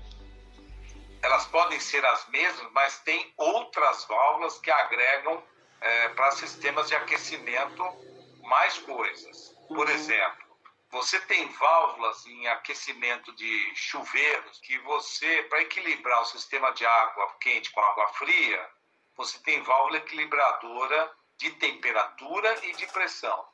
Elas 1.21 1.47
podem 1.47 1.81
ser 1.81 2.05
as 2.07 2.29
mesmas, 2.29 2.71
mas 2.73 2.99
tem 3.01 3.35
outras 3.37 4.05
válvulas 4.05 4.57
que 4.59 4.71
agregam 4.71 5.43
é, 5.81 6.09
para 6.11 6.31
sistemas 6.31 6.87
de 6.89 6.95
aquecimento 6.95 7.85
mais 8.43 8.79
coisas. 8.79 9.53
Por 9.67 9.87
uhum. 9.87 9.95
exemplo, 9.95 10.49
você 10.91 11.21
tem 11.23 11.47
válvulas 11.49 12.25
em 12.27 12.47
aquecimento 12.47 13.35
de 13.35 13.73
chuveiros 13.75 14.59
que 14.61 14.79
você, 14.79 15.43
para 15.45 15.61
equilibrar 15.61 16.23
o 16.23 16.27
sistema 16.27 16.71
de 16.71 16.87
água 16.87 17.37
quente 17.41 17.71
com 17.73 17.81
água 17.81 18.07
fria, 18.15 18.78
você 19.19 19.37
tem 19.41 19.61
válvula 19.63 19.99
equilibradora 19.99 21.13
de 21.37 21.51
temperatura 21.57 22.67
e 22.67 22.73
de 22.75 22.87
pressão. 22.87 23.47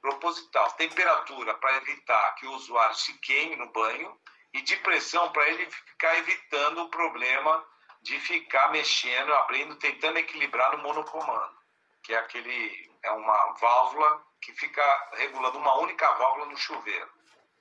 Proposital, 0.00 0.72
temperatura 0.72 1.54
para 1.54 1.76
evitar 1.76 2.34
que 2.36 2.46
o 2.46 2.52
usuário 2.52 2.96
se 2.96 3.12
queime 3.18 3.54
no 3.56 3.70
banho 3.70 4.18
e 4.54 4.62
de 4.62 4.74
pressão 4.78 5.30
para 5.30 5.48
ele 5.50 5.70
ficar 5.70 6.16
evitando 6.18 6.82
o 6.82 6.88
problema 6.88 7.64
de 8.00 8.18
ficar 8.20 8.72
mexendo, 8.72 9.32
abrindo, 9.34 9.76
tentando 9.76 10.18
equilibrar 10.18 10.76
no 10.76 10.82
monocomando, 10.82 11.56
que 12.02 12.14
é 12.14 12.18
aquele 12.18 12.90
é 13.02 13.10
uma 13.12 13.52
válvula 13.60 14.24
que 14.40 14.52
fica 14.54 15.10
regulando 15.12 15.58
uma 15.58 15.74
única 15.78 16.10
válvula 16.14 16.46
no 16.46 16.56
chuveiro. 16.56 17.08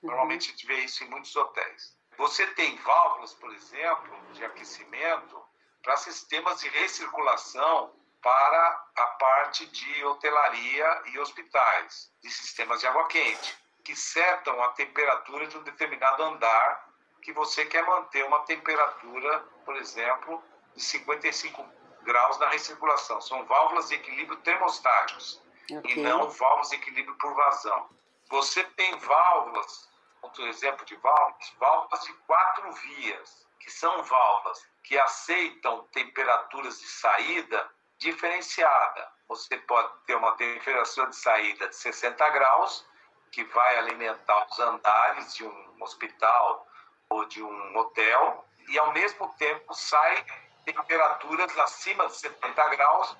Uhum. 0.01 0.09
Normalmente 0.09 0.47
a 0.47 0.51
gente 0.51 0.65
vê 0.65 0.79
isso 0.79 1.03
em 1.03 1.09
muitos 1.09 1.35
hotéis. 1.35 1.97
Você 2.17 2.47
tem 2.53 2.75
válvulas, 2.77 3.33
por 3.33 3.53
exemplo, 3.53 4.33
de 4.33 4.43
aquecimento 4.43 5.40
para 5.83 5.97
sistemas 5.97 6.59
de 6.59 6.69
recirculação 6.69 7.93
para 8.21 8.85
a 8.95 9.07
parte 9.19 9.65
de 9.65 10.05
hotelaria 10.05 11.01
e 11.07 11.19
hospitais, 11.19 12.11
de 12.21 12.29
sistemas 12.29 12.79
de 12.79 12.87
água 12.87 13.07
quente, 13.07 13.57
que 13.83 13.95
setam 13.95 14.61
a 14.63 14.69
temperatura 14.69 15.47
de 15.47 15.57
um 15.57 15.63
determinado 15.63 16.23
andar 16.23 16.91
que 17.21 17.31
você 17.31 17.65
quer 17.65 17.85
manter 17.85 18.25
uma 18.25 18.39
temperatura, 18.41 19.39
por 19.63 19.75
exemplo, 19.75 20.43
de 20.75 20.83
55 20.83 21.65
graus 22.03 22.37
na 22.39 22.47
recirculação. 22.49 23.21
São 23.21 23.45
válvulas 23.45 23.89
de 23.89 23.95
equilíbrio 23.95 24.39
termostáticos 24.39 25.41
okay. 25.69 25.93
e 25.93 26.01
não 26.01 26.29
válvulas 26.29 26.69
de 26.69 26.75
equilíbrio 26.75 27.15
por 27.17 27.33
vazão. 27.33 27.89
Você 28.29 28.63
tem 28.63 28.97
válvulas, 28.97 29.89
outro 30.21 30.45
exemplo 30.47 30.85
de 30.85 30.95
válvulas, 30.95 31.53
válvulas 31.59 32.03
de 32.03 32.13
quatro 32.13 32.71
vias, 32.73 33.47
que 33.61 33.71
são 33.71 34.03
válvulas 34.03 34.67
que 34.83 34.97
aceitam 34.97 35.87
temperaturas 35.91 36.79
de 36.79 36.87
saída 36.87 37.69
diferenciada. 37.97 39.11
Você 39.27 39.57
pode 39.59 39.93
ter 40.05 40.15
uma 40.15 40.35
temperatura 40.35 41.07
de 41.07 41.15
saída 41.15 41.69
de 41.69 41.75
60 41.75 42.29
graus, 42.29 42.85
que 43.31 43.43
vai 43.45 43.77
alimentar 43.77 44.45
os 44.47 44.59
andares 44.59 45.35
de 45.35 45.45
um 45.45 45.83
hospital 45.83 46.67
ou 47.09 47.25
de 47.25 47.41
um 47.41 47.77
hotel, 47.77 48.45
e 48.67 48.77
ao 48.79 48.91
mesmo 48.91 49.33
tempo 49.35 49.73
sai 49.73 50.25
temperaturas 50.65 51.57
acima 51.59 52.07
de 52.07 52.17
70 52.17 52.67
graus 52.69 53.15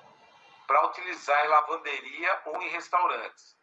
para 0.66 0.86
utilizar 0.86 1.44
em 1.44 1.48
lavanderia 1.48 2.42
ou 2.46 2.62
em 2.62 2.68
restaurantes. 2.68 3.56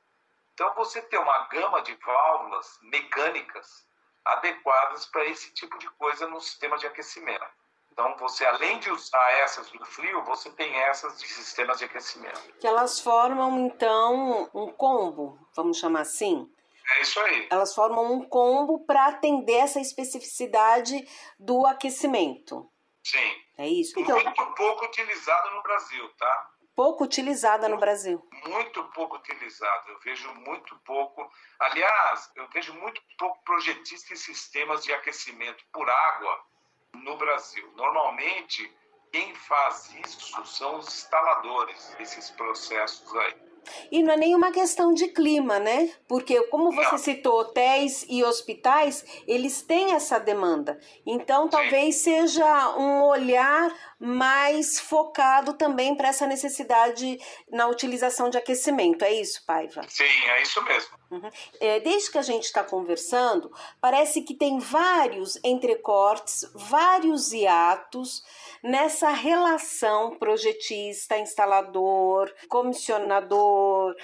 Então, 0.53 0.73
você 0.73 1.01
tem 1.03 1.19
uma 1.19 1.47
gama 1.47 1.81
de 1.81 1.95
válvulas 1.95 2.79
mecânicas 2.81 3.87
adequadas 4.33 5.05
para 5.05 5.25
esse 5.25 5.53
tipo 5.53 5.77
de 5.77 5.89
coisa 5.91 6.27
no 6.27 6.39
sistema 6.39 6.77
de 6.77 6.87
aquecimento. 6.87 7.45
Então, 7.91 8.15
você, 8.17 8.45
além 8.45 8.79
de 8.79 8.89
usar 8.89 9.31
essas 9.39 9.69
do 9.71 9.85
frio, 9.85 10.23
você 10.23 10.49
tem 10.51 10.73
essas 10.83 11.19
de 11.19 11.27
sistemas 11.27 11.79
de 11.79 11.85
aquecimento. 11.85 12.53
Que 12.59 12.65
elas 12.65 12.99
formam, 13.01 13.59
então, 13.65 14.49
um 14.53 14.71
combo, 14.71 15.37
vamos 15.53 15.77
chamar 15.77 16.01
assim? 16.01 16.49
É 16.95 17.01
isso 17.01 17.19
aí. 17.19 17.47
Elas 17.51 17.75
formam 17.75 18.13
um 18.13 18.27
combo 18.27 18.85
para 18.85 19.07
atender 19.07 19.57
essa 19.57 19.81
especificidade 19.81 21.05
do 21.37 21.65
aquecimento. 21.67 22.71
Sim. 23.03 23.35
É 23.57 23.67
isso? 23.67 23.99
Então, 23.99 24.15
muito 24.23 24.45
pouco 24.53 24.85
utilizado 24.85 25.51
no 25.51 25.61
Brasil, 25.61 26.09
tá? 26.17 26.49
Pouco 26.79 27.03
utilizada 27.03 27.67
no 27.67 27.75
Brasil. 27.77 28.25
Muito 28.47 28.81
pouco 28.95 29.17
utilizado. 29.17 29.89
Eu 29.89 29.99
vejo 29.99 30.33
muito 30.35 30.79
pouco. 30.85 31.29
Aliás, 31.59 32.31
eu 32.37 32.47
vejo 32.53 32.73
muito 32.75 33.01
pouco 33.17 33.37
projetista 33.43 34.13
em 34.13 34.15
sistemas 34.15 34.81
de 34.85 34.93
aquecimento 34.93 35.61
por 35.73 35.89
água 35.89 36.39
no 36.93 37.17
Brasil. 37.17 37.69
Normalmente, 37.75 38.73
quem 39.11 39.35
faz 39.35 39.93
isso 40.05 40.45
são 40.45 40.77
os 40.77 40.87
instaladores, 40.87 41.97
esses 41.99 42.29
processos 42.29 43.13
aí. 43.13 43.49
E 43.91 44.01
não 44.01 44.13
é 44.13 44.17
nenhuma 44.17 44.51
questão 44.51 44.93
de 44.93 45.07
clima, 45.09 45.59
né? 45.59 45.93
Porque, 46.07 46.41
como 46.43 46.71
você 46.71 46.91
não. 46.91 46.97
citou, 46.97 47.41
hotéis 47.41 48.05
e 48.07 48.23
hospitais, 48.23 49.03
eles 49.27 49.61
têm 49.61 49.93
essa 49.93 50.19
demanda. 50.19 50.79
Então, 51.05 51.49
talvez 51.49 51.95
Sim. 51.95 52.27
seja 52.27 52.77
um 52.77 53.03
olhar 53.03 53.69
mais 53.99 54.79
focado 54.79 55.53
também 55.53 55.93
para 55.93 56.07
essa 56.07 56.25
necessidade 56.25 57.19
na 57.51 57.67
utilização 57.67 58.29
de 58.29 58.37
aquecimento. 58.37 59.03
É 59.03 59.11
isso, 59.11 59.43
Paiva? 59.45 59.83
Sim, 59.89 60.03
é 60.03 60.41
isso 60.41 60.63
mesmo. 60.63 60.97
Uhum. 61.11 61.29
É, 61.59 61.79
desde 61.81 62.11
que 62.11 62.17
a 62.17 62.21
gente 62.21 62.45
está 62.45 62.63
conversando, 62.63 63.51
parece 63.81 64.21
que 64.21 64.33
tem 64.33 64.57
vários 64.57 65.37
entrecortes, 65.43 66.49
vários 66.55 67.33
hiatos 67.33 68.23
nessa 68.63 69.09
relação 69.09 70.17
projetista, 70.17 71.17
instalador, 71.17 72.33
comissionador, 72.47 73.95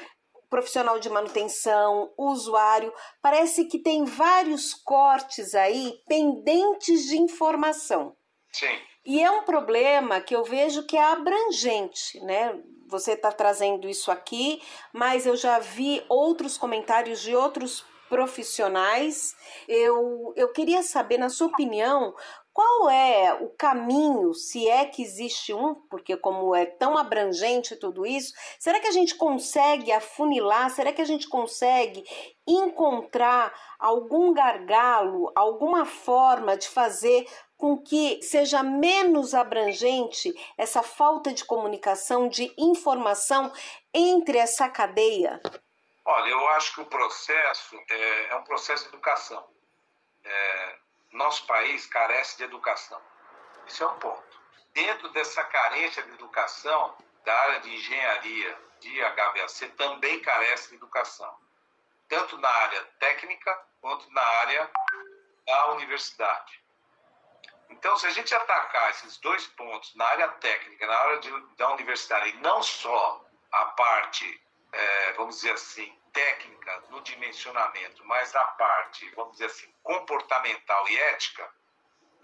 profissional 0.49 0.99
de 0.99 1.09
manutenção, 1.09 2.13
usuário. 2.17 2.93
Parece 3.21 3.65
que 3.65 3.79
tem 3.79 4.03
vários 4.03 4.73
cortes 4.73 5.55
aí 5.55 6.01
pendentes 6.07 7.05
de 7.05 7.17
informação. 7.17 8.15
Sim. 8.51 8.77
E 9.05 9.21
é 9.21 9.29
um 9.29 9.43
problema 9.43 10.19
que 10.19 10.35
eu 10.35 10.43
vejo 10.43 10.83
que 10.83 10.97
é 10.97 11.03
abrangente, 11.03 12.19
né? 12.21 12.59
Você 12.87 13.11
está 13.11 13.31
trazendo 13.31 13.87
isso 13.87 14.11
aqui, 14.11 14.61
mas 14.91 15.25
eu 15.25 15.35
já 15.35 15.59
vi 15.59 16.03
outros 16.09 16.57
comentários 16.57 17.21
de 17.21 17.35
outros 17.35 17.85
profissionais. 18.09 19.35
Eu, 19.67 20.33
eu 20.35 20.51
queria 20.51 20.81
saber, 20.81 21.17
na 21.17 21.29
sua 21.29 21.47
opinião, 21.47 22.15
qual 22.55 22.89
é 22.89 23.33
o 23.33 23.49
caminho, 23.49 24.33
se 24.33 24.65
é 24.69 24.85
que 24.85 25.01
existe 25.01 25.53
um, 25.53 25.75
porque 25.89 26.15
como 26.15 26.55
é 26.55 26.65
tão 26.65 26.97
abrangente 26.97 27.75
tudo 27.75 28.05
isso, 28.05 28.33
será 28.57 28.79
que 28.79 28.87
a 28.87 28.91
gente 28.91 29.15
consegue 29.15 29.91
afunilar? 29.91 30.69
Será 30.69 30.93
que 30.93 31.01
a 31.01 31.05
gente 31.05 31.27
consegue 31.27 32.01
encontrar 32.47 33.53
algum 33.77 34.33
gargalo, 34.33 35.33
alguma 35.35 35.85
forma 35.85 36.55
de 36.55 36.69
fazer 36.69 37.27
com 37.57 37.77
que 37.77 38.21
seja 38.21 38.61
menos 38.61 39.33
abrangente 39.33 40.33
essa 40.57 40.83
falta 40.83 41.33
de 41.33 41.45
comunicação, 41.45 42.27
de 42.27 42.53
informação 42.57 43.51
entre 43.93 44.37
essa 44.37 44.69
cadeia? 44.69 45.41
Olha, 46.03 46.29
eu 46.29 46.49
acho 46.49 46.75
que 46.75 46.81
o 46.81 46.85
processo 46.85 47.75
é, 47.89 48.27
é 48.27 48.35
um 48.35 48.43
processo 48.43 48.83
de 48.83 48.89
educação. 48.89 49.47
É, 50.23 50.75
nosso 51.11 51.45
país 51.47 51.85
carece 51.85 52.37
de 52.37 52.43
educação. 52.43 53.01
Isso 53.65 53.83
é 53.83 53.87
um 53.87 53.97
ponto. 53.97 54.41
Dentro 54.73 55.09
dessa 55.09 55.43
carência 55.43 56.03
de 56.03 56.11
educação, 56.11 56.95
da 57.23 57.33
área 57.33 57.59
de 57.61 57.73
engenharia 57.73 58.57
de 58.79 59.01
HVAC 59.01 59.69
também 59.77 60.19
carece 60.21 60.69
de 60.69 60.75
educação, 60.75 61.35
tanto 62.07 62.37
na 62.37 62.49
área 62.49 62.83
técnica 62.99 63.65
quanto 63.81 64.09
na 64.11 64.21
área 64.21 64.69
da 65.45 65.71
universidade. 65.71 66.64
Então, 67.69 67.97
se 67.97 68.07
a 68.07 68.11
gente 68.11 68.33
atacar 68.33 68.89
esses 68.91 69.17
dois 69.17 69.47
pontos 69.47 69.93
na 69.95 70.05
área 70.05 70.29
técnica, 70.29 70.85
na 70.85 70.95
área 70.95 71.19
de, 71.19 71.55
da 71.57 71.73
universidade, 71.73 72.29
e 72.29 72.41
não 72.41 72.61
só 72.61 73.25
a 73.51 73.65
parte, 73.65 74.41
é, 74.71 75.13
vamos 75.13 75.35
dizer 75.35 75.51
assim, 75.51 75.97
técnica 76.13 76.83
no 76.89 77.01
dimensionamento, 77.01 78.05
mas 78.05 78.35
a 78.35 78.43
parte, 78.43 79.09
vamos 79.15 79.33
dizer 79.33 79.45
assim, 79.45 79.71
comportamental 79.83 80.87
e 80.87 80.97
ética, 80.97 81.51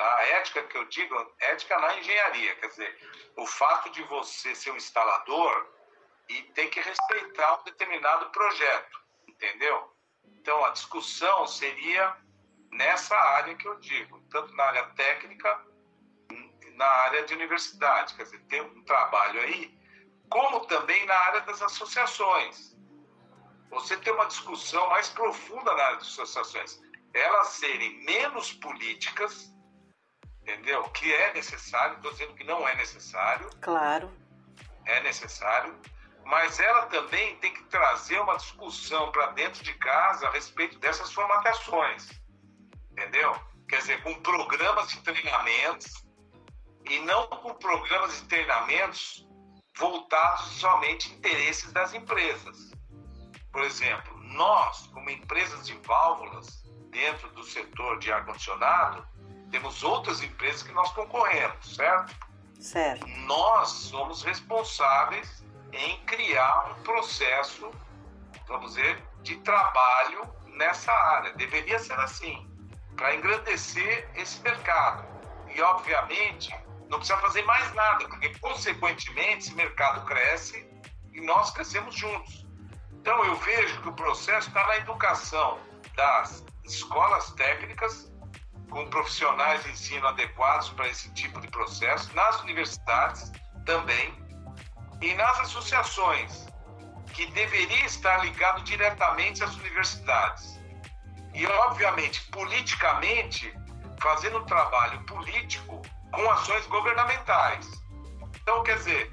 Tá? 0.01 0.15
A 0.17 0.23
ética 0.29 0.63
que 0.63 0.75
eu 0.75 0.85
digo, 0.85 1.15
ética 1.39 1.77
na 1.79 1.95
engenharia, 1.95 2.55
quer 2.55 2.67
dizer, 2.69 3.31
o 3.37 3.45
fato 3.45 3.91
de 3.91 4.01
você 4.03 4.55
ser 4.55 4.71
um 4.71 4.75
instalador 4.75 5.67
e 6.27 6.41
ter 6.53 6.69
que 6.69 6.79
respeitar 6.81 7.59
um 7.59 7.63
determinado 7.63 8.31
projeto, 8.31 8.99
entendeu? 9.27 9.95
Então, 10.25 10.65
a 10.65 10.71
discussão 10.71 11.45
seria 11.45 12.17
nessa 12.71 13.15
área 13.15 13.55
que 13.55 13.67
eu 13.67 13.79
digo, 13.79 14.19
tanto 14.29 14.53
na 14.55 14.63
área 14.63 14.85
técnica, 14.95 15.65
na 16.75 16.85
área 16.85 17.23
de 17.25 17.33
universidade, 17.33 18.15
quer 18.15 18.23
dizer, 18.23 18.39
ter 18.45 18.61
um 18.61 18.83
trabalho 18.83 19.39
aí, 19.41 19.77
como 20.29 20.65
também 20.65 21.05
na 21.05 21.15
área 21.15 21.41
das 21.41 21.61
associações. 21.61 22.75
Você 23.69 23.97
ter 23.97 24.11
uma 24.11 24.25
discussão 24.25 24.89
mais 24.89 25.09
profunda 25.09 25.73
na 25.75 25.83
área 25.83 25.97
das 25.97 26.07
associações, 26.07 26.81
elas 27.13 27.47
serem 27.49 28.03
menos 28.03 28.53
políticas, 28.53 29.53
entendeu? 30.41 30.83
Que 30.91 31.13
é 31.13 31.33
necessário, 31.33 31.97
estou 31.97 32.11
dizendo 32.11 32.33
que 32.35 32.43
não 32.43 32.67
é 32.67 32.75
necessário. 32.75 33.49
Claro. 33.61 34.11
É 34.85 35.01
necessário, 35.01 35.79
mas 36.25 36.59
ela 36.59 36.87
também 36.87 37.37
tem 37.37 37.53
que 37.53 37.63
trazer 37.65 38.19
uma 38.19 38.37
discussão 38.37 39.11
para 39.11 39.27
dentro 39.27 39.63
de 39.63 39.73
casa 39.75 40.27
a 40.27 40.31
respeito 40.31 40.79
dessas 40.79 41.11
formatações, 41.13 42.20
entendeu? 43.01 43.35
Quer 43.67 43.77
dizer, 43.77 44.03
com 44.03 44.13
programas 44.15 44.89
de 44.89 44.99
treinamentos 45.01 46.05
e 46.89 46.99
não 46.99 47.27
com 47.27 47.53
programas 47.55 48.21
de 48.21 48.27
treinamentos 48.27 49.27
voltados 49.77 50.45
somente 50.59 51.09
a 51.09 51.15
interesses 51.15 51.71
das 51.71 51.93
empresas. 51.93 52.71
Por 53.51 53.63
exemplo, 53.63 54.17
nós, 54.17 54.87
como 54.87 55.09
empresas 55.09 55.65
de 55.65 55.73
válvulas 55.85 56.63
dentro 56.89 57.29
do 57.29 57.43
setor 57.43 57.99
de 57.99 58.11
ar-condicionado, 58.11 59.05
temos 59.49 59.83
outras 59.83 60.21
empresas 60.21 60.63
que 60.63 60.71
nós 60.73 60.91
concorremos, 60.91 61.75
certo? 61.75 62.15
Certo. 62.59 63.07
Nós 63.07 63.69
somos 63.69 64.23
responsáveis 64.23 65.43
em 65.73 65.97
criar 66.05 66.71
um 66.71 66.83
processo, 66.83 67.71
vamos 68.47 68.75
dizer, 68.75 69.03
de 69.23 69.37
trabalho 69.37 70.29
nessa 70.47 70.91
área. 70.91 71.33
Deveria 71.33 71.79
ser 71.79 71.99
assim, 71.99 72.50
para 72.95 73.15
engrandecer 73.15 74.09
esse 74.15 74.41
mercado. 74.41 75.05
E, 75.53 75.61
obviamente, 75.61 76.53
não 76.89 76.97
precisa 76.99 77.17
fazer 77.19 77.43
mais 77.43 77.73
nada, 77.73 78.07
porque, 78.07 78.29
consequentemente, 78.39 79.39
esse 79.39 79.55
mercado 79.55 80.05
cresce 80.05 80.67
e 81.13 81.21
nós 81.21 81.51
crescemos 81.51 81.95
juntos. 81.95 82.45
Então, 82.93 83.23
eu 83.25 83.35
vejo 83.37 83.81
que 83.81 83.89
o 83.89 83.93
processo 83.93 84.47
está 84.49 84.65
na 84.67 84.77
educação 84.77 85.59
das 85.95 86.45
escolas 86.65 87.31
técnicas, 87.31 88.11
com 88.69 88.85
profissionais 88.89 89.63
de 89.63 89.71
ensino 89.71 90.07
adequados 90.07 90.69
para 90.69 90.87
esse 90.87 91.11
tipo 91.13 91.41
de 91.41 91.47
processo, 91.49 92.13
nas 92.15 92.41
universidades 92.41 93.31
também, 93.65 94.13
e 95.01 95.13
nas 95.15 95.39
associações, 95.41 96.45
que 97.13 97.25
deveria 97.31 97.85
estar 97.85 98.23
ligado 98.23 98.63
diretamente 98.63 99.43
às 99.43 99.55
universidades. 99.55 100.60
E, 101.33 101.45
obviamente, 101.47 102.29
politicamente, 102.31 103.53
fazendo 104.01 104.45
trabalho 104.45 105.03
político 105.05 105.81
com 106.11 106.29
ações 106.31 106.65
governamentais. 106.67 107.69
Então, 108.41 108.63
quer 108.63 108.77
dizer, 108.77 109.11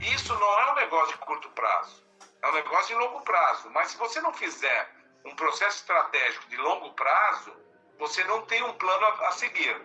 isso 0.00 0.34
não 0.34 0.60
é 0.60 0.72
um 0.72 0.74
negócio 0.74 1.14
de 1.14 1.18
curto 1.24 1.48
prazo, 1.50 2.04
é 2.42 2.48
um 2.48 2.52
negócio 2.52 2.88
de 2.88 3.02
longo 3.02 3.20
prazo. 3.22 3.70
Mas 3.70 3.92
se 3.92 3.96
você 3.96 4.20
não 4.20 4.32
fizer 4.32 4.90
um 5.24 5.34
processo 5.34 5.78
estratégico 5.78 6.48
de 6.48 6.56
longo 6.56 6.92
prazo, 6.94 7.52
você 7.98 8.22
não 8.24 8.42
tem 8.46 8.62
um 8.62 8.72
plano 8.74 9.06
a, 9.06 9.28
a 9.28 9.32
seguir. 9.32 9.80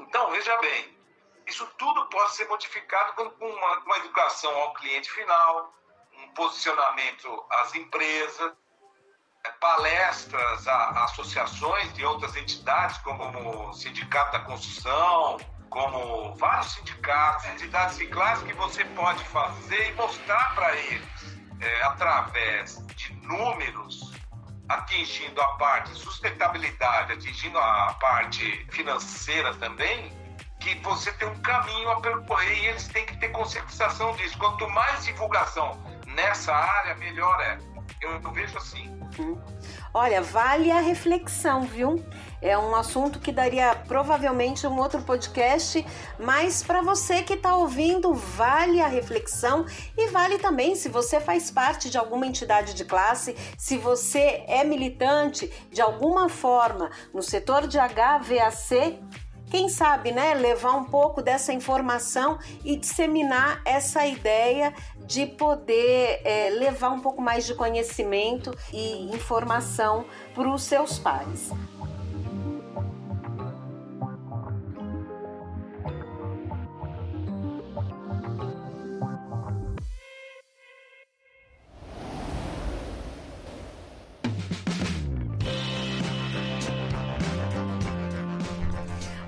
Então, 0.00 0.30
veja 0.30 0.56
bem, 0.58 0.96
isso 1.46 1.66
tudo 1.78 2.06
pode 2.08 2.34
ser 2.34 2.46
modificado 2.48 3.14
com 3.14 3.46
uma, 3.46 3.78
uma 3.80 3.98
educação 3.98 4.54
ao 4.56 4.74
cliente 4.74 5.10
final, 5.10 5.74
um 6.18 6.28
posicionamento 6.34 7.46
às 7.50 7.74
empresas, 7.74 8.52
palestras 9.60 10.66
a, 10.68 11.04
associações 11.04 11.92
de 11.94 12.04
outras 12.04 12.36
entidades, 12.36 12.98
como 12.98 13.68
o 13.68 13.72
Sindicato 13.72 14.32
da 14.32 14.40
Construção, 14.40 15.38
como 15.70 16.34
vários 16.36 16.72
sindicatos, 16.72 17.44
entidades 17.46 17.98
de 17.98 18.06
classe 18.06 18.44
que 18.44 18.52
você 18.54 18.84
pode 18.84 19.22
fazer 19.24 19.90
e 19.90 19.92
mostrar 19.94 20.54
para 20.54 20.74
eles, 20.76 21.38
é, 21.60 21.82
através 21.82 22.84
de 22.96 23.12
números, 23.26 24.12
atingindo 24.68 25.40
a 25.40 25.48
parte 25.56 25.90
sustentabilidade, 25.90 27.12
atingindo 27.12 27.58
a 27.58 27.94
parte 28.00 28.66
financeira 28.70 29.54
também, 29.54 30.10
que 30.60 30.74
você 30.80 31.12
tem 31.12 31.28
um 31.28 31.40
caminho 31.42 31.90
a 31.90 32.00
percorrer 32.00 32.58
e 32.58 32.66
eles 32.66 32.88
têm 32.88 33.06
que 33.06 33.16
ter 33.18 33.28
conscientização 33.28 34.14
disso. 34.16 34.36
Quanto 34.38 34.68
mais 34.70 35.04
divulgação 35.04 35.80
nessa 36.06 36.54
área, 36.54 36.94
melhor 36.96 37.40
é. 37.40 37.75
Eu, 38.06 38.20
eu 38.22 38.32
vejo 38.32 38.56
assim. 38.56 38.88
Uhum. 39.18 39.36
Olha, 39.92 40.22
vale 40.22 40.70
a 40.70 40.78
reflexão, 40.78 41.62
viu? 41.62 42.04
É 42.40 42.56
um 42.56 42.74
assunto 42.76 43.18
que 43.18 43.32
daria 43.32 43.74
provavelmente 43.88 44.66
um 44.66 44.78
outro 44.78 45.02
podcast, 45.02 45.84
mas 46.18 46.62
para 46.62 46.82
você 46.82 47.22
que 47.22 47.32
está 47.32 47.56
ouvindo, 47.56 48.14
vale 48.14 48.80
a 48.80 48.86
reflexão 48.86 49.66
e 49.96 50.08
vale 50.08 50.38
também 50.38 50.76
se 50.76 50.88
você 50.88 51.18
faz 51.18 51.50
parte 51.50 51.90
de 51.90 51.98
alguma 51.98 52.26
entidade 52.26 52.74
de 52.74 52.84
classe, 52.84 53.34
se 53.58 53.76
você 53.76 54.44
é 54.46 54.62
militante 54.62 55.50
de 55.72 55.80
alguma 55.80 56.28
forma 56.28 56.90
no 57.12 57.22
setor 57.22 57.66
de 57.66 57.78
HVAC, 57.78 59.02
quem 59.48 59.68
sabe, 59.68 60.10
né, 60.10 60.34
levar 60.34 60.72
um 60.72 60.84
pouco 60.84 61.22
dessa 61.22 61.52
informação 61.52 62.38
e 62.64 62.76
disseminar 62.76 63.62
essa 63.64 64.04
ideia 64.04 64.74
de 65.06 65.26
poder 65.26 66.20
é, 66.24 66.50
levar 66.50 66.90
um 66.90 67.00
pouco 67.00 67.22
mais 67.22 67.46
de 67.46 67.54
conhecimento 67.54 68.56
e 68.72 69.14
informação 69.14 70.04
para 70.34 70.48
os 70.48 70.62
seus 70.62 70.98
pares. 70.98 71.50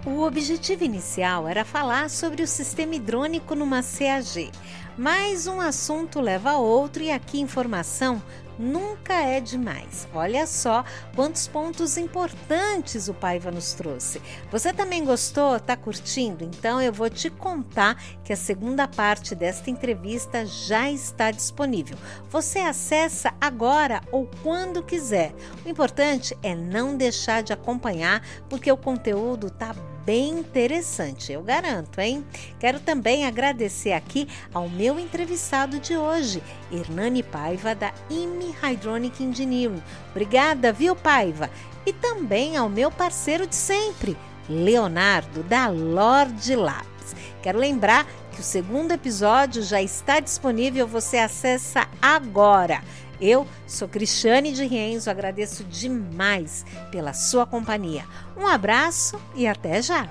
O 0.09 0.23
objetivo 0.23 0.85
inicial 0.85 1.47
era 1.47 1.65
falar 1.65 2.11
sobre 2.11 2.43
o 2.43 2.47
sistema 2.47 2.95
hidrônico 2.95 3.55
numa 3.55 3.83
CAG, 3.83 4.51
mas 4.99 5.47
um 5.47 5.61
assunto 5.61 6.21
leva 6.21 6.51
a 6.51 6.59
outro 6.59 7.03
e 7.03 7.11
aqui 7.11 7.41
informação 7.41 8.21
nunca 8.59 9.15
é 9.15 9.41
demais. 9.41 10.09
Olha 10.13 10.47
só 10.47 10.85
quantos 11.15 11.47
pontos 11.47 11.97
importantes 11.97 13.09
o 13.09 13.15
Paiva 13.15 13.51
nos 13.51 13.73
trouxe. 13.73 14.21
Você 14.51 14.73
também 14.73 15.05
gostou? 15.05 15.61
Tá 15.61 15.77
curtindo? 15.77 16.45
Então 16.45 16.83
eu 16.83 16.93
vou 16.93 17.09
te 17.09 17.31
contar 17.31 18.03
que 18.25 18.33
a 18.33 18.37
segunda 18.37 18.89
parte 18.89 19.35
desta 19.35 19.71
entrevista 19.71 20.45
já 20.45 20.91
está 20.91 21.31
disponível. 21.31 21.97
Você 22.29 22.59
acessa 22.59 23.33
agora 23.41 24.01
ou 24.11 24.29
quando 24.43 24.83
quiser. 24.83 25.33
O 25.65 25.69
importante 25.69 26.37
é 26.43 26.55
não 26.55 26.97
deixar 26.97 27.43
de 27.43 27.53
acompanhar, 27.53 28.23
porque 28.49 28.71
o 28.73 28.77
conteúdo 28.77 29.51
tá 29.51 29.75
bem 30.09 30.31
interessante, 30.39 31.31
eu 31.35 31.43
garanto, 31.43 32.01
hein? 32.01 32.25
Quero 32.59 32.81
também 32.81 33.27
agradecer 33.27 33.93
aqui 33.93 34.27
ao 34.55 34.67
meu 34.67 34.99
entrevistado 34.99 35.79
de 35.79 35.99
hoje, 35.99 36.43
Hernani 36.73 37.23
Paiva, 37.23 37.75
da 37.75 37.93
IMI 38.09 38.57
Hydronic 38.63 39.23
Engineering. 39.23 39.83
Obrigada, 40.11 40.73
viu, 40.73 40.97
Paiva? 40.97 41.51
E 41.85 41.93
também 41.93 42.57
ao 42.57 42.71
meu 42.71 42.91
parceiro 42.91 43.47
de 43.47 43.55
sempre, 43.55 44.17
Leonardo, 44.49 45.43
da 45.43 45.69
Lorde 45.69 46.57
Labs. 46.57 47.15
Quero 47.43 47.59
lembrar 47.59 48.07
que 48.33 48.41
o 48.41 48.45
segundo 48.45 48.93
episódio 48.93 49.63
já 49.63 49.83
está 49.83 50.21
disponível, 50.21 50.87
você 50.87 51.19
acessa 51.19 51.87
agora. 52.01 52.83
Eu 53.21 53.47
sou 53.67 53.89
Cristiane 53.89 54.53
de 54.53 54.65
Rienzo, 54.65 55.11
agradeço 55.11 55.65
demais 55.65 56.65
pela 56.91 57.13
sua 57.13 57.45
companhia. 57.47 58.05
Um 58.37 58.47
abraço 58.47 59.19
e 59.35 59.47
até 59.47 59.83
já! 59.83 60.09